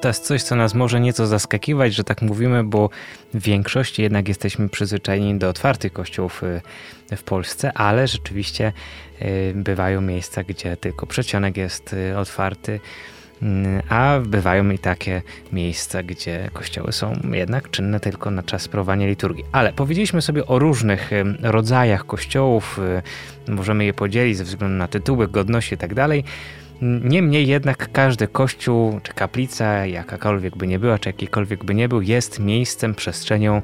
To 0.00 0.08
jest 0.08 0.24
coś, 0.24 0.42
co 0.42 0.56
nas 0.56 0.74
może 0.74 1.00
nieco 1.00 1.26
zaskakiwać, 1.26 1.94
że 1.94 2.04
tak 2.04 2.22
mówimy, 2.22 2.64
bo 2.64 2.90
w 3.34 3.42
większości 3.42 4.02
jednak 4.02 4.28
jesteśmy 4.28 4.68
przyzwyczajeni 4.68 5.38
do 5.38 5.48
otwartych 5.48 5.92
kościołów 5.92 6.42
w 7.16 7.22
Polsce, 7.22 7.72
ale 7.72 8.08
rzeczywiście 8.08 8.72
bywają 9.54 10.00
miejsca, 10.00 10.42
gdzie 10.42 10.76
tylko 10.76 11.06
przedsionek 11.06 11.56
jest 11.56 11.96
otwarty 12.16 12.80
a 13.88 14.20
bywają 14.26 14.70
i 14.70 14.78
takie 14.78 15.22
miejsca, 15.52 16.02
gdzie 16.02 16.50
kościoły 16.52 16.92
są 16.92 17.20
jednak 17.32 17.70
czynne 17.70 18.00
tylko 18.00 18.30
na 18.30 18.42
czas 18.42 18.62
sprawowania 18.62 19.06
liturgii. 19.06 19.44
Ale 19.52 19.72
powiedzieliśmy 19.72 20.22
sobie 20.22 20.46
o 20.46 20.58
różnych 20.58 21.10
rodzajach 21.42 22.06
kościołów, 22.06 22.80
y, 23.48 23.52
możemy 23.52 23.84
je 23.84 23.94
podzielić 23.94 24.36
ze 24.36 24.44
względu 24.44 24.76
na 24.76 24.88
tytuły, 24.88 25.28
godność 25.28 25.72
i 25.72 25.76
tak 25.76 25.94
dalej. 25.94 26.24
Niemniej 26.82 27.46
jednak 27.46 27.92
każdy 27.92 28.28
kościół 28.28 29.00
czy 29.02 29.12
kaplica, 29.12 29.86
jakakolwiek 29.86 30.56
by 30.56 30.66
nie 30.66 30.78
była, 30.78 30.98
czy 30.98 31.08
jakikolwiek 31.08 31.64
by 31.64 31.74
nie 31.74 31.88
był, 31.88 32.02
jest 32.02 32.38
miejscem, 32.38 32.94
przestrzenią 32.94 33.62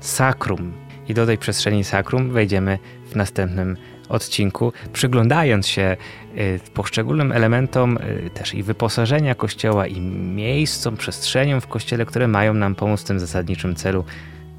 sakrum. 0.00 0.72
I 1.08 1.14
do 1.14 1.26
tej 1.26 1.38
przestrzeni 1.38 1.84
sakrum 1.84 2.30
wejdziemy 2.30 2.78
w 3.10 3.16
następnym 3.16 3.76
odcinku, 4.08 4.72
przyglądając 4.92 5.68
się 5.68 5.96
y, 6.38 6.60
poszczególnym 6.74 7.32
elementom 7.32 7.96
y, 7.96 8.30
też 8.34 8.54
i 8.54 8.62
wyposażenia 8.62 9.34
kościoła, 9.34 9.86
i 9.86 10.00
miejscom, 10.00 10.96
przestrzeniom 10.96 11.60
w 11.60 11.66
kościele, 11.66 12.06
które 12.06 12.28
mają 12.28 12.54
nam 12.54 12.74
pomóc 12.74 13.00
w 13.00 13.04
tym 13.04 13.20
zasadniczym 13.20 13.74
celu, 13.74 14.04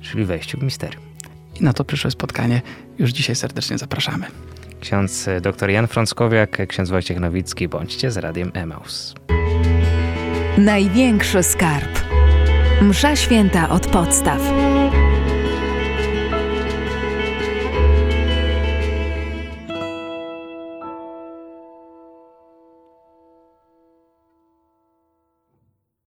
czyli 0.01 0.25
wejściu 0.25 0.59
w 0.59 0.63
misterium. 0.63 1.03
I 1.59 1.63
na 1.63 1.73
to 1.73 1.83
przyszłe 1.83 2.11
spotkanie 2.11 2.61
już 2.99 3.11
dzisiaj 3.11 3.35
serdecznie 3.35 3.77
zapraszamy. 3.77 4.25
Ksiądz 4.81 5.27
y, 5.27 5.41
dr 5.41 5.69
Jan 5.69 5.87
Frąckowiak, 5.87 6.67
ksiądz 6.67 6.89
Wojciech 6.89 7.19
Nowicki, 7.19 7.67
bądźcie 7.67 8.11
z 8.11 8.17
Radiem 8.17 8.51
Emaus. 8.53 9.15
Największy 10.57 11.43
skarb. 11.43 11.99
Msza 12.81 13.15
święta 13.15 13.69
od 13.69 13.87
podstaw. 13.87 14.41